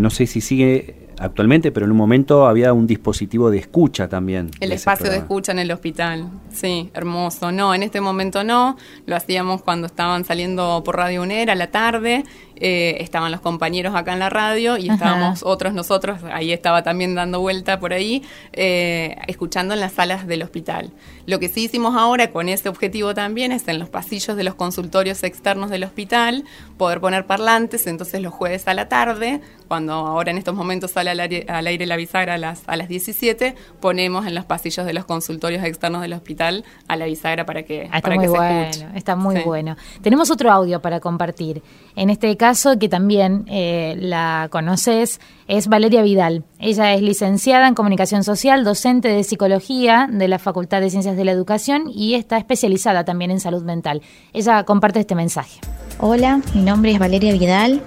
[0.00, 4.50] no sé si sigue actualmente, pero en un momento había un dispositivo de escucha también.
[4.58, 7.52] El espacio de escucha en el hospital, sí, hermoso.
[7.52, 11.70] No, en este momento no, lo hacíamos cuando estaban saliendo por Radio UNER a la
[11.70, 12.24] tarde
[12.62, 17.14] eh, estaban los compañeros acá en la radio y estábamos otros nosotros, ahí estaba también
[17.14, 18.22] dando vuelta por ahí,
[18.52, 20.92] eh, escuchando en las salas del hospital.
[21.24, 24.56] Lo que sí hicimos ahora con ese objetivo también es en los pasillos de los
[24.56, 26.44] consultorios externos del hospital
[26.76, 31.10] poder poner parlantes, entonces los jueves a la tarde, cuando ahora en estos momentos sale
[31.10, 35.04] al aire, la bisagra a las, a las 17, ponemos en los pasillos de los
[35.04, 38.80] consultorios externos del hospital a la bisagra para que, ah, para muy que bueno, se
[38.80, 38.98] escuche.
[38.98, 39.76] Está muy bueno.
[40.02, 41.62] Tenemos otro audio para compartir.
[41.94, 46.42] En este caso, que también eh, la conoces, es Valeria Vidal.
[46.58, 51.24] Ella es licenciada en Comunicación Social, docente de Psicología de la Facultad de Ciencias de
[51.24, 54.02] la Educación y está especializada también en salud mental.
[54.32, 55.60] Ella comparte este mensaje.
[56.02, 57.82] Hola, mi nombre es Valeria Vidal.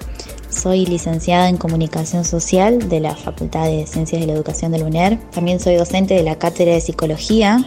[0.48, 4.84] Soy licenciada en Comunicación Social de la Facultad de Ciencias de la Educación de la
[4.84, 5.18] UNER.
[5.32, 7.64] También soy docente de la Cátedra de Psicología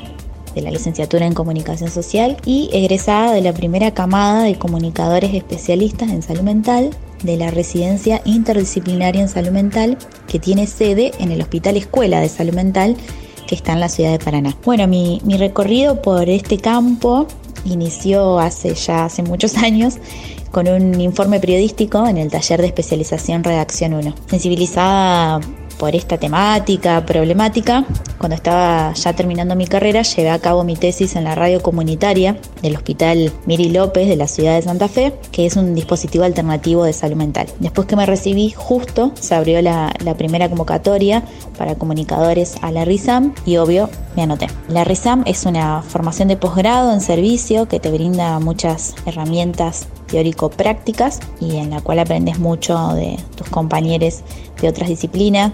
[0.56, 6.12] de la licenciatura en comunicación social y egresada de la primera camada de comunicadores especialistas
[6.12, 6.92] en salud mental
[7.24, 9.98] de la residencia interdisciplinaria en salud mental
[10.30, 12.96] que tiene sede en el Hospital Escuela de Salud Mental
[13.48, 14.56] que está en la ciudad de Paraná.
[14.64, 17.28] Bueno, mi, mi recorrido por este campo
[17.66, 19.98] inició hace ya hace muchos años
[20.52, 24.16] con un informe periodístico en el taller de especialización Redacción 1.
[24.30, 25.42] Sensibilizada
[25.78, 27.86] por esta temática, problemática,
[28.18, 32.38] cuando estaba ya terminando mi carrera, llevé a cabo mi tesis en la radio comunitaria
[32.62, 36.84] del Hospital Miri López de la ciudad de Santa Fe, que es un dispositivo alternativo
[36.84, 37.48] de salud mental.
[37.60, 41.24] Después que me recibí, justo se abrió la, la primera convocatoria
[41.58, 44.48] para comunicadores a la RISAM y obvio me anoté.
[44.70, 51.20] La RISAM es una formación de posgrado en servicio que te brinda muchas herramientas teórico-prácticas
[51.40, 54.24] y en la cual aprendes mucho de tus compañeros
[54.62, 55.52] de otras disciplinas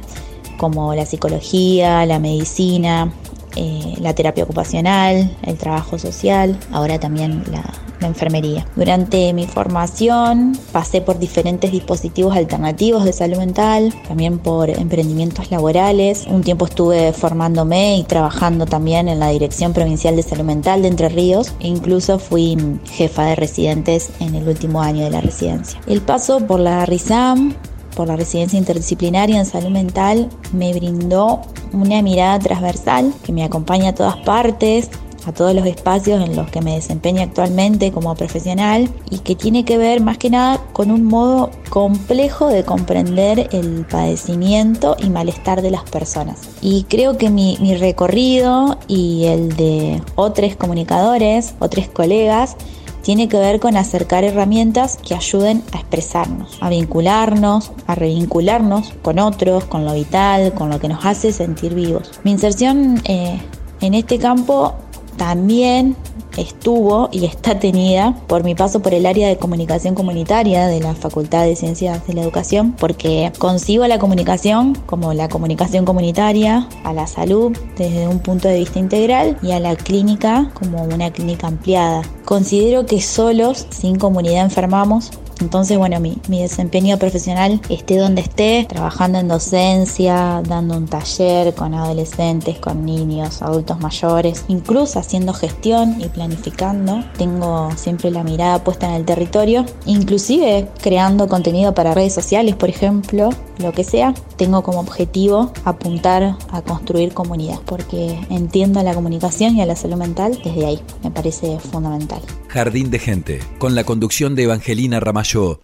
[0.58, 3.12] como la psicología, la medicina,
[3.56, 7.64] eh, la terapia ocupacional, el trabajo social, ahora también la,
[8.00, 8.66] la, enfermería.
[8.76, 16.26] Durante mi formación pasé por diferentes dispositivos alternativos de salud mental, también por emprendimientos laborales.
[16.28, 20.88] Un tiempo estuve formándome y trabajando también en la Dirección Provincial de Salud Mental de
[20.88, 25.80] Entre Ríos e incluso fui jefa de residentes en el último año de la residencia.
[25.86, 27.54] El paso por la RISAM
[27.96, 31.42] por la residencia interdisciplinaria en salud mental me brindó
[31.72, 34.90] una mirada transversal que me acompaña a todas partes,
[35.26, 39.66] a todos los espacios en los que me desempeño actualmente como profesional y que tiene
[39.66, 45.62] que ver más que nada con un modo complejo de comprender el padecimiento y malestar
[45.62, 46.42] de las personas.
[46.62, 52.58] Y creo que mi, mi recorrido y el de otros comunicadores, otros colegas,
[53.04, 59.20] tiene que ver con acercar herramientas que ayuden a expresarnos, a vincularnos, a revincularnos con
[59.20, 62.12] otros, con lo vital, con lo que nos hace sentir vivos.
[62.24, 63.40] Mi inserción eh,
[63.82, 64.76] en este campo
[65.18, 65.96] también
[66.38, 70.96] estuvo y está tenida por mi paso por el área de comunicación comunitaria de la
[70.96, 76.94] Facultad de Ciencias de la Educación, porque consigo la comunicación como la comunicación comunitaria, a
[76.94, 81.48] la salud desde un punto de vista integral y a la clínica como una clínica
[81.48, 82.02] ampliada.
[82.26, 89.20] Considero que solos, sin comunidad, enfermamos entonces, bueno, mi, desempeño profesional esté donde esté, trabajando
[89.20, 96.08] en docencia, dando un taller con adolescentes, con niños, adultos mayores, incluso haciendo gestión y
[96.08, 97.04] planificando.
[97.18, 102.70] Tengo siempre la mirada puesta en el territorio, inclusive creando contenido para redes sociales, por
[102.70, 103.30] ejemplo,
[103.60, 104.14] lo que sea.
[104.38, 109.98] Tengo como objetivo apuntar a construir comunidad, porque entiendo la comunicación y a la salud
[109.98, 110.80] mental desde ahí.
[111.04, 112.22] Me parece fundamental.
[112.48, 115.00] Jardín de Gente, con la conducción de Evangelina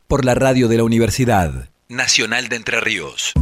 [0.07, 3.33] Por la radio de la Universidad Nacional de Entre Ríos.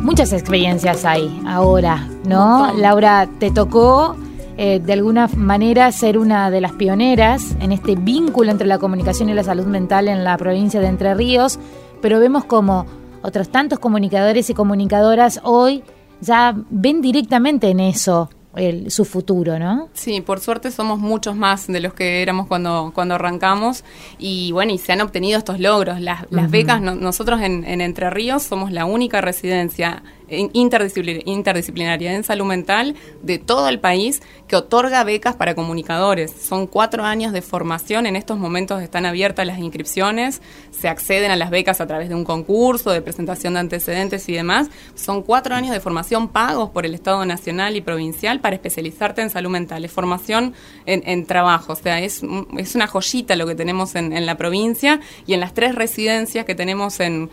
[0.00, 2.74] Muchas experiencias hay ahora, ¿no?
[2.76, 4.16] Laura, te tocó
[4.56, 9.28] eh, de alguna manera ser una de las pioneras en este vínculo entre la comunicación
[9.28, 11.60] y la salud mental en la provincia de Entre Ríos,
[12.02, 12.86] pero vemos como
[13.22, 15.84] otros tantos comunicadores y comunicadoras hoy
[16.20, 19.88] ya ven directamente en eso el, su futuro, ¿no?
[19.94, 23.84] Sí, por suerte somos muchos más de los que éramos cuando, cuando arrancamos
[24.18, 26.00] y bueno, y se han obtenido estos logros.
[26.00, 32.94] Las, becas, nosotros en, en Entre Ríos somos la única residencia interdisciplinaria en salud mental
[33.22, 36.32] de todo el país que otorga becas para comunicadores.
[36.32, 41.36] Son cuatro años de formación, en estos momentos están abiertas las inscripciones, se acceden a
[41.36, 44.68] las becas a través de un concurso, de presentación de antecedentes y demás.
[44.94, 49.30] Son cuatro años de formación pagos por el Estado Nacional y Provincial para especializarte en
[49.30, 49.84] salud mental.
[49.84, 50.54] Es formación
[50.86, 52.22] en, trabajo, o sea, es,
[52.56, 56.54] es, una joyita lo que tenemos en, la provincia y en las tres residencias que
[56.54, 57.30] tenemos en,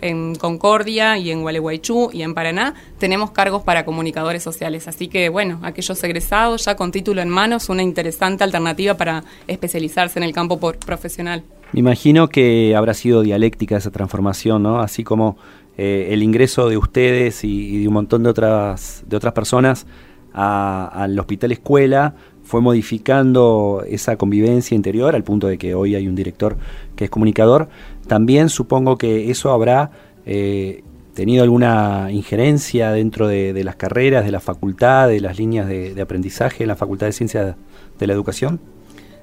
[0.00, 4.88] en Concordia y en Gualeguaychú y en Paraná, tenemos cargos para comunicadores sociales.
[4.88, 10.18] Así que, bueno, aquellos egresados ya con título en manos, una interesante alternativa para especializarse
[10.18, 11.42] en el campo profesional.
[11.72, 14.80] Me imagino que habrá sido dialéctica esa transformación, ¿no?
[14.80, 15.36] Así como
[15.76, 19.86] eh, el ingreso de ustedes y, de un montón de otras, de otras personas
[20.32, 26.14] al hospital escuela fue modificando esa convivencia interior al punto de que hoy hay un
[26.14, 26.56] director
[26.96, 27.68] que es comunicador.
[28.06, 29.90] También supongo que eso habrá
[30.24, 30.84] eh,
[31.20, 36.00] tenido alguna injerencia dentro de, las carreras, de la facultad, de las líneas de, de
[36.00, 37.56] aprendizaje en la Facultad de Ciencias
[37.98, 38.58] de la Educación?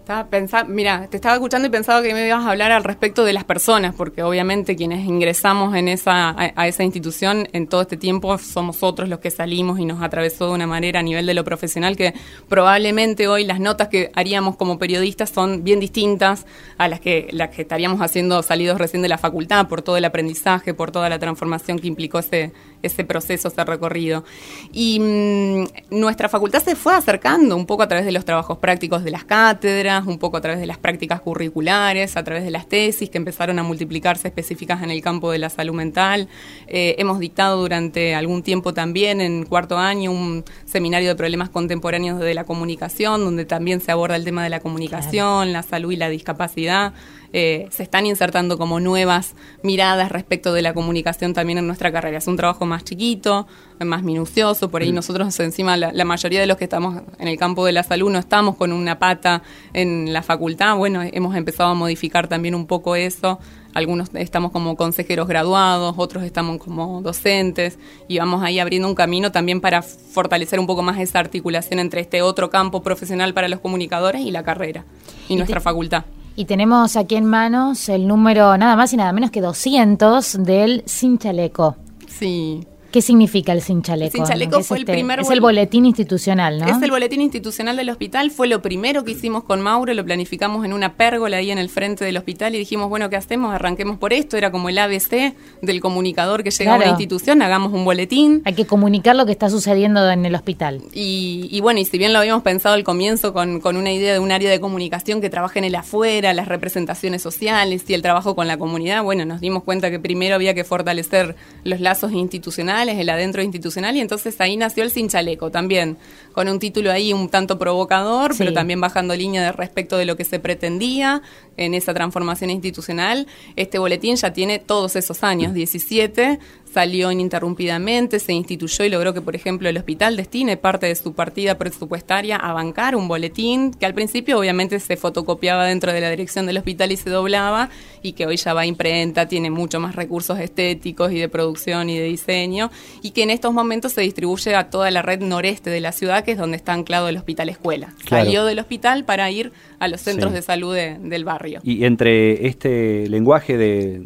[0.07, 3.25] Estaba pensando, mira, te estaba escuchando y pensaba que me ibas a hablar al respecto
[3.25, 7.97] de las personas, porque obviamente quienes ingresamos en esa, a, esa institución en todo este
[7.97, 11.33] tiempo somos otros los que salimos y nos atravesó de una manera a nivel de
[11.33, 12.13] lo profesional que
[12.47, 16.45] probablemente hoy las notas que haríamos como periodistas son bien distintas
[16.77, 20.05] a las que, las que estaríamos haciendo salidos recién de la facultad por todo el
[20.05, 24.23] aprendizaje, por toda la transformación que implicó ese, ese proceso, ese recorrido.
[24.71, 29.03] Y mm, nuestra facultad se fue acercando un poco a través de los trabajos prácticos
[29.03, 32.67] de las cátedras, un poco a través de las prácticas curriculares, a través de las
[32.67, 36.27] tesis que empezaron a multiplicarse específicas en el campo de la salud mental.
[36.67, 42.19] Eh, hemos dictado durante algún tiempo también, en cuarto año, un seminario de problemas contemporáneos
[42.19, 45.95] de la comunicación, donde también se aborda el tema de la comunicación, la salud y
[45.95, 46.93] la discapacidad.
[47.33, 52.17] Eh, se están insertando como nuevas miradas respecto de la comunicación también en nuestra carrera.
[52.17, 53.47] Es un trabajo más chiquito,
[53.85, 54.95] más minucioso, por ahí mm.
[54.95, 58.19] nosotros encima la, mayoría de los que estamos en el campo de la salud no
[58.19, 62.95] estamos con una pata en la facultad, bueno, hemos empezado a modificar también un poco
[62.95, 63.39] eso,
[63.73, 69.31] algunos estamos como consejeros graduados, otros estamos como docentes y vamos ahí abriendo un camino
[69.31, 73.59] también para fortalecer un poco más esa articulación entre este otro campo profesional para los
[73.59, 74.85] comunicadores y la carrera
[75.29, 76.05] y, nuestra facultad.
[76.39, 80.83] Y tenemos aquí en manos el número nada más y nada menos que 200 del
[80.85, 81.77] Sin Chaleco.
[82.07, 82.59] Sí.
[82.91, 84.05] ¿Qué significa el sin chaleco?
[84.05, 85.19] El sin chaleco fue el este, primer...
[85.19, 86.67] Es el boletín institucional, ¿no?
[86.67, 90.65] Es el boletín institucional del hospital, fue lo primero que hicimos con Mauro, lo planificamos
[90.65, 93.53] en una pérgola ahí en el frente del hospital y dijimos, bueno, ¿qué hacemos?
[93.53, 97.73] Arranquemos por esto, era como el ABC del comunicador que llega a una institución, hagamos
[97.73, 98.41] un boletín.
[98.45, 100.81] Hay que comunicar lo que está sucediendo en el hospital.
[100.93, 104.19] Y, bueno, y si bien lo habíamos pensado al comienzo con, con una idea de
[104.19, 108.35] un área de comunicación que trabaje en el afuera, las representaciones sociales y el trabajo
[108.35, 112.76] con la comunidad, bueno, nos dimos cuenta que primero había que fortalecer los lazos institucionales,
[112.83, 115.97] el adentro institucional y entonces ahí nació el Sin Chaleco también,
[116.37, 120.15] con un título ahí un tanto provocador, pero también bajando línea de respecto de lo
[120.15, 121.23] que se pretendía
[121.57, 123.25] en esa transformación institucional.
[123.55, 126.37] Este boletín ya tiene todos esos años, 17,
[126.71, 131.13] salió ininterrumpidamente, se instituyó y logró que, por ejemplo, el hospital destine parte de su
[131.13, 136.09] partida presupuestaria a bancar un boletín que al principio obviamente se fotocopiaba dentro de la
[136.11, 137.69] dirección del hospital y se doblaba
[138.03, 141.89] y que hoy ya va a imprenta, tiene mucho más recursos estéticos y de producción
[141.89, 142.69] y de diseño
[143.01, 146.23] y que en estos momentos se distribuye a toda la red noreste de la ciudad,
[146.27, 147.93] que es donde está anclado el hospital escuela.
[148.05, 151.61] Salió del hospital para ir a los centros de salud del barrio.
[151.63, 154.03] Y entre este lenguaje de,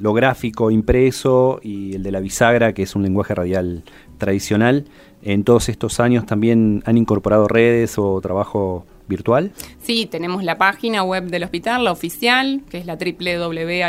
[0.00, 3.82] lo gráfico impreso y el de la bisagra, que es un lenguaje radial
[4.16, 4.86] tradicional,
[5.20, 9.52] en todos estos años también han incorporado redes o trabajo virtual?
[9.82, 13.88] Sí, tenemos la página web del hospital, la oficial, que es la www.hcm.gov.ar.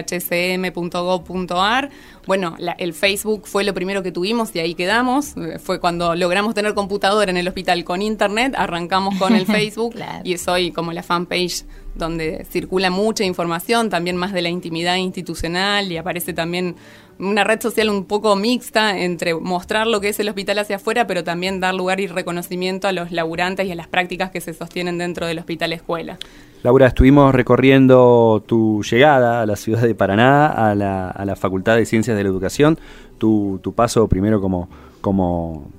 [2.25, 5.35] Bueno, el Facebook fue lo primero que tuvimos y ahí quedamos.
[5.37, 9.95] Eh, fue cuando logramos tener computadora en el hospital con internet, arrancamos con el Facebook
[10.23, 11.65] y es hoy como la fanpage
[11.95, 16.75] donde circula mucha información, también más de la intimidad institucional y aparece también
[17.19, 21.05] una red social un poco mixta entre mostrar lo que es el hospital hacia afuera,
[21.05, 24.53] pero también dar lugar y reconocimiento a los laburantes y a las prácticas que se
[24.53, 26.17] sostienen dentro del hospital escuela.
[26.63, 31.77] Laura, estuvimos recorriendo tu llegada a la ciudad de Paraná, a la, a la Facultad
[31.77, 32.77] de Ciencias de la Educación,
[33.17, 35.69] tu, tu paso primero como, como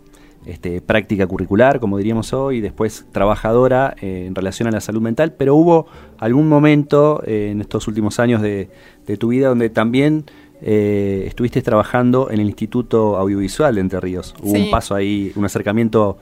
[0.46, 5.34] este, práctica curricular, como diríamos hoy, después trabajadora eh, en relación a la salud mental,
[5.36, 5.86] pero hubo
[6.18, 8.70] algún momento eh, en estos últimos años de,
[9.06, 10.24] de, tu vida donde también
[10.62, 14.34] eh, estuviste trabajando en el Instituto Audiovisual de Entre Ríos.
[14.42, 16.18] Hubo un paso ahí, un acercamiento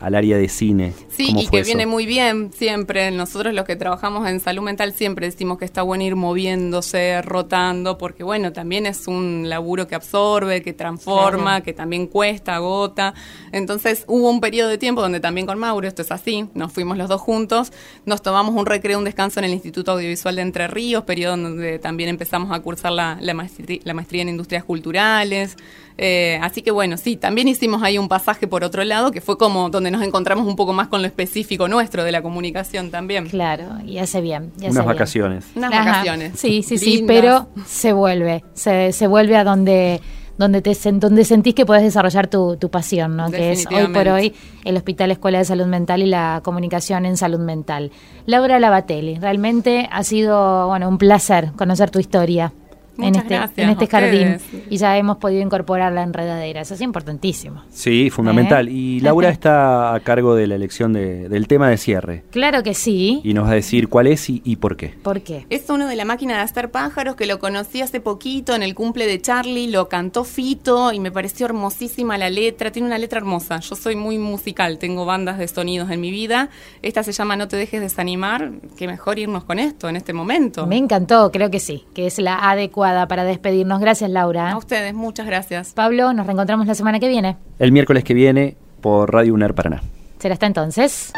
[0.00, 0.94] al área de cine.
[1.08, 3.10] Sí, y que viene muy bien siempre.
[3.10, 7.98] Nosotros los que trabajamos en salud mental siempre decimos que está bueno ir moviéndose, rotando,
[7.98, 13.14] porque bueno, también es un laburo que absorbe, que transforma, que también cuesta, agota.
[13.52, 16.96] Entonces hubo un periodo de tiempo donde también con Mauro, esto es así, nos fuimos
[16.96, 17.72] los dos juntos,
[18.06, 21.78] nos tomamos un recreo, un descanso en el Instituto Audiovisual de Entre Ríos, periodo donde
[21.78, 25.56] también empezamos a cursar la, la maestría en Industrias Culturales.
[26.00, 29.36] Eh, así que bueno, sí, también hicimos ahí un pasaje por otro lado, que fue
[29.36, 33.28] como donde nos encontramos un poco más con lo específico nuestro de la comunicación también.
[33.28, 34.52] Claro, y hace bien.
[34.62, 35.46] Unas vacaciones.
[35.56, 36.38] Unas vacaciones.
[36.38, 40.00] Sí, sí, sí, pero se vuelve, se, se vuelve a donde
[40.38, 43.28] donde te donde sentís que puedes desarrollar tu, tu pasión, ¿no?
[43.30, 44.32] que es hoy por hoy
[44.64, 47.90] el Hospital Escuela de Salud Mental y la comunicación en salud mental.
[48.24, 52.52] Laura Lavatelli, realmente ha sido bueno un placer conocer tu historia
[52.98, 54.38] en este, en este jardín
[54.68, 56.60] y ya hemos podido incorporar la enredadera.
[56.60, 57.62] Eso es importantísimo.
[57.70, 58.68] Sí, fundamental.
[58.68, 58.72] ¿Eh?
[58.72, 62.24] Y Laura está a cargo de la elección del tema de cierre.
[62.30, 63.20] Claro que sí.
[63.24, 64.94] Y nos va a decir cuál es y, por qué.
[65.02, 65.46] ¿Por qué?
[65.50, 68.74] Es uno de la máquina de hacer pájaros que lo conocí hace poquito en el
[68.74, 72.72] cumple de Charlie, lo cantó Fito y me pareció hermosísima la letra.
[72.72, 73.60] Tiene una letra hermosa.
[73.60, 76.50] Yo soy muy musical, tengo bandas de sonidos en mi vida.
[76.82, 78.50] Esta se llama No te dejes desanimar.
[78.76, 80.66] Qué mejor irnos con esto en este momento.
[80.66, 83.80] Me encantó, creo que sí, que es la adecuada para despedirnos.
[83.80, 84.50] Gracias, Laura.
[84.50, 85.72] A ustedes, muchas gracias.
[85.72, 87.36] Pablo, nos reencontramos la semana que viene.
[87.58, 89.82] El miércoles que viene por Radio UNER Paraná.
[90.18, 91.12] Será hasta entonces.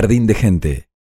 [0.00, 0.89] Jardín de Gente